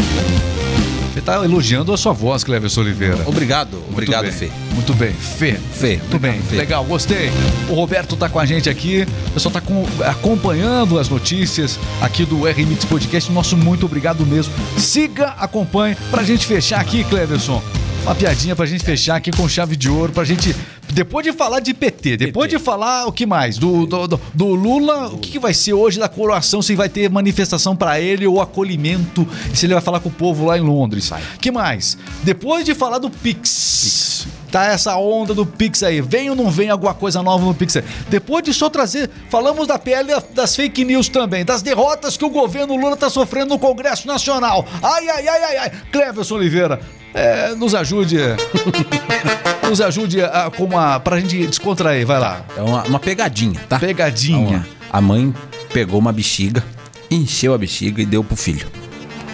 Fê 1.14 1.22
tá 1.22 1.44
elogiando 1.44 1.92
a 1.92 1.98
sua 1.98 2.14
voz, 2.14 2.44
Cleverson 2.44 2.82
Oliveira. 2.82 3.18
Obrigado, 3.26 3.74
Muito 3.78 3.92
obrigado, 3.94 4.24
bem. 4.24 4.32
Fê. 4.32 4.50
Muito 4.74 4.94
bem, 4.94 5.14
Fê. 5.14 5.54
Fê, 5.74 5.98
Muito 5.98 6.20
bem, 6.20 6.40
Fê. 6.42 6.56
legal, 6.56 6.84
gostei. 6.86 7.30
O 7.70 7.74
Roberto 7.74 8.16
tá 8.16 8.30
com 8.30 8.40
a 8.40 8.46
gente 8.46 8.70
aqui, 8.70 9.06
o 9.28 9.32
pessoal 9.32 9.52
tá 9.52 9.60
com- 9.62 9.86
acompanhando 10.06 10.98
as 11.00 11.10
notícias 11.10 11.80
aqui 12.02 12.24
do 12.26 12.48
R-Mix 12.48 12.86
Podcast. 12.86 13.32
Nosso 13.32 13.58
muito 13.58 13.86
obrigado 13.86 14.26
mesmo. 14.26 14.54
Siga, 14.78 15.30
acompanhe, 15.40 15.98
pra 16.12 16.24
gente 16.24 16.46
fechar 16.46 16.80
aqui, 16.80 17.04
Cleverson. 17.04 17.62
Uma 18.04 18.16
piadinha 18.16 18.56
pra 18.56 18.66
gente 18.66 18.86
fechar 18.86 19.18
aqui 19.18 19.32
com 19.32 19.50
chave 19.50 19.76
de 19.76 19.90
ouro, 19.90 20.14
pra 20.14 20.24
gente. 20.24 20.56
Depois 20.94 21.26
de 21.26 21.32
falar 21.34 21.60
de 21.60 21.74
PT, 21.74 22.18
depois 22.18 22.50
de 22.50 22.58
falar 22.58 23.06
o 23.08 23.12
que 23.12 23.26
mais? 23.26 23.58
Do, 23.58 23.86
do, 23.86 24.08
do- 24.08 24.22
do 24.34 24.46
Lula, 24.48 25.08
o 25.10 25.18
que, 25.18 25.32
que 25.32 25.40
vai 25.40 25.54
ser 25.54 25.74
hoje 25.74 26.00
da 26.00 26.08
coroação? 26.10 26.62
Se 26.62 26.76
vai 26.76 26.90
ter 26.90 27.10
manifestação 27.10 27.76
pra 27.76 28.00
ele 28.00 28.26
ou 28.26 28.42
acolhimento? 28.42 29.28
Se 29.54 29.66
ele 29.66 29.74
vai 29.74 29.82
falar 29.84 30.00
com 30.00 30.10
o 30.10 30.12
povo 30.12 30.46
lá 30.46 30.58
em 30.58 30.62
Londres? 30.62 31.12
que 31.42 31.52
mais? 31.52 31.98
Depois 32.24 32.66
de 32.66 32.74
falar 32.74 32.98
do 33.00 33.10
Pix. 33.10 34.28
Tá 34.52 34.66
essa 34.66 34.96
onda 34.98 35.34
do 35.34 35.46
Pix 35.46 35.84
aí. 35.84 36.02
Vem 36.02 36.30
ou 36.30 36.36
não 36.36 36.50
vem 36.50 36.70
alguma 36.70 36.94
coisa 36.94 37.22
nova 37.22 37.44
no 37.44 37.54
Pix 37.54 37.78
aí? 37.78 37.84
Depois 38.10 38.44
de 38.44 38.54
só 38.54 38.70
trazer, 38.70 39.10
falamos 39.30 39.68
da 39.68 39.78
pele 39.78 40.14
das 40.34 40.56
fake 40.56 40.86
news 40.86 41.10
também, 41.10 41.44
das 41.44 41.62
derrotas 41.62 42.16
que 42.16 42.26
o 42.26 42.30
governo 42.30 42.76
Lula 42.76 42.96
tá 42.96 43.10
sofrendo 43.10 43.50
no 43.50 43.60
Congresso 43.60 44.08
Nacional. 44.08 44.66
Ai, 44.82 45.10
ai, 45.10 45.28
ai, 45.28 45.44
ai, 45.44 45.58
ai. 45.58 45.72
Cleverson 45.92 46.36
Oliveira, 46.36 46.80
é, 47.14 47.56
nos 47.56 47.76
ajude. 47.76 48.18
nos 49.68 49.82
ajude 49.82 50.22
a, 50.22 50.50
com 50.56 50.64
uma, 50.64 51.00
pra 51.00 51.20
gente 51.20 51.48
descontrair, 51.48 52.06
vai 52.06 52.20
lá. 52.20 52.46
É 52.56 52.62
uma, 52.62 52.84
uma 52.84 53.00
pegadinha, 53.00 53.60
tá? 53.68 53.80
Pegadinha. 53.80 54.66
A 54.92 55.02
mãe 55.02 55.34
pegou 55.74 56.00
uma 56.00 56.14
bexiga, 56.14 56.64
encheu 57.12 57.54
a 57.54 57.58
bexiga 57.58 58.02
e 58.02 58.06
deu 58.06 58.24
pro 58.24 58.36
filho. 58.36 58.68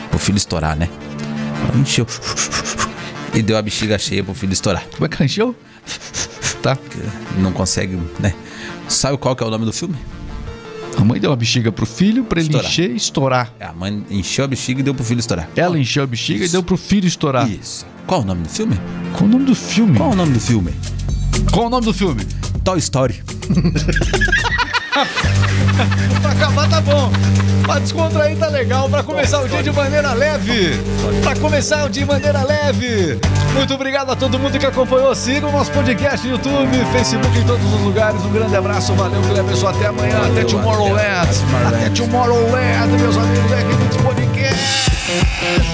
Pro 0.10 0.20
filho 0.20 0.38
estourar, 0.38 0.76
né? 0.76 0.90
Encheu. 1.76 2.08
E 3.34 3.42
deu 3.42 3.58
a 3.58 3.62
bexiga 3.62 3.98
cheia 3.98 4.24
pro 4.24 4.34
filho 4.34 4.54
estourar. 4.54 4.86
Como 4.94 5.06
é 5.06 5.10
que 5.10 5.24
encheu? 5.24 5.56
Tá. 6.62 6.78
Não 7.38 7.52
consegue, 7.52 8.00
né? 8.20 8.34
Sabe 8.88 9.18
qual 9.18 9.36
que 9.36 9.44
é 9.44 9.48
o 9.48 9.50
nome 9.50 9.66
do 9.66 9.74
filme? 9.74 9.96
A 10.98 11.04
mãe 11.04 11.20
deu 11.20 11.32
a 11.32 11.36
bexiga 11.36 11.72
pro 11.72 11.86
filho 11.86 12.24
pra 12.24 12.40
ele 12.40 12.50
Estourar. 12.50 12.70
encher 12.72 12.92
e 12.92 12.96
estourar. 12.96 13.54
É, 13.60 13.66
A 13.66 13.74
mãe 13.74 14.06
encheu 14.12 14.46
a 14.46 14.48
bexiga 14.48 14.80
e 14.80 14.84
deu 14.84 14.94
pro 14.94 15.04
filho 15.04 15.20
estourar. 15.20 15.50
Ela 15.56 15.78
encheu 15.80 16.04
a 16.04 16.08
bexiga 16.08 16.46
e 16.46 16.50
deu 16.50 16.62
pro 16.64 16.78
filho 16.78 17.08
estourar. 17.08 17.50
Isso. 17.50 17.86
Qual 18.06 18.22
o 18.22 18.26
nome 18.26 18.44
do 18.44 18.50
filme? 18.50 18.80
Qual 19.14 19.26
o 19.26 19.28
nome 19.28 19.46
do 19.46 19.56
filme? 19.56 19.98
Qual 19.98 20.12
o 20.12 20.16
nome 20.16 20.34
do 20.34 20.40
filme? 20.40 20.74
Qual 21.52 21.66
o 21.66 21.70
nome 21.70 21.86
do 21.86 21.94
filme? 21.94 22.24
Toy 22.64 22.78
Story. 22.80 23.24
Pra 26.22 26.32
acabar 26.32 26.70
tá 26.70 26.82
bom. 26.82 27.12
Pra 27.64 27.80
descontrair 27.80 28.38
tá 28.38 28.48
legal. 28.48 28.90
Pra 28.90 29.04
começar 29.04 29.42
o 29.42 29.48
dia 29.48 29.64
de 29.64 29.72
maneira 29.72 30.14
leve. 30.14 30.80
Pra 31.24 31.36
começar 31.36 31.86
o 31.86 31.90
dia 31.90 32.04
de 32.04 32.10
maneira 32.10 32.44
leve. 32.44 33.20
Muito 33.54 33.74
obrigado 33.74 34.12
a 34.12 34.16
todo 34.16 34.38
mundo 34.38 34.58
que 34.60 34.66
acompanhou. 34.66 35.14
Siga 35.16 35.48
o 35.48 35.52
nosso 35.52 35.72
podcast 35.72 36.28
no 36.28 36.34
YouTube, 36.34 36.86
Facebook, 36.92 37.38
em 37.38 37.44
todos 37.44 37.74
os 37.74 37.82
lugares. 37.82 38.22
Um 38.24 38.32
grande 38.32 38.56
abraço. 38.56 38.94
Valeu. 38.94 39.22
Pessoal. 39.46 39.74
Até 39.74 39.88
amanhã. 39.88 40.18
Até 40.32 40.44
Tomorrowland. 40.44 41.30
Até 41.68 41.90
Tomorrowland, 41.90 42.98
meus 43.00 43.18
amigos. 43.18 43.52
É 43.52 43.60
aqui 43.60 43.98
no 43.98 44.04
podcast. 44.04 45.73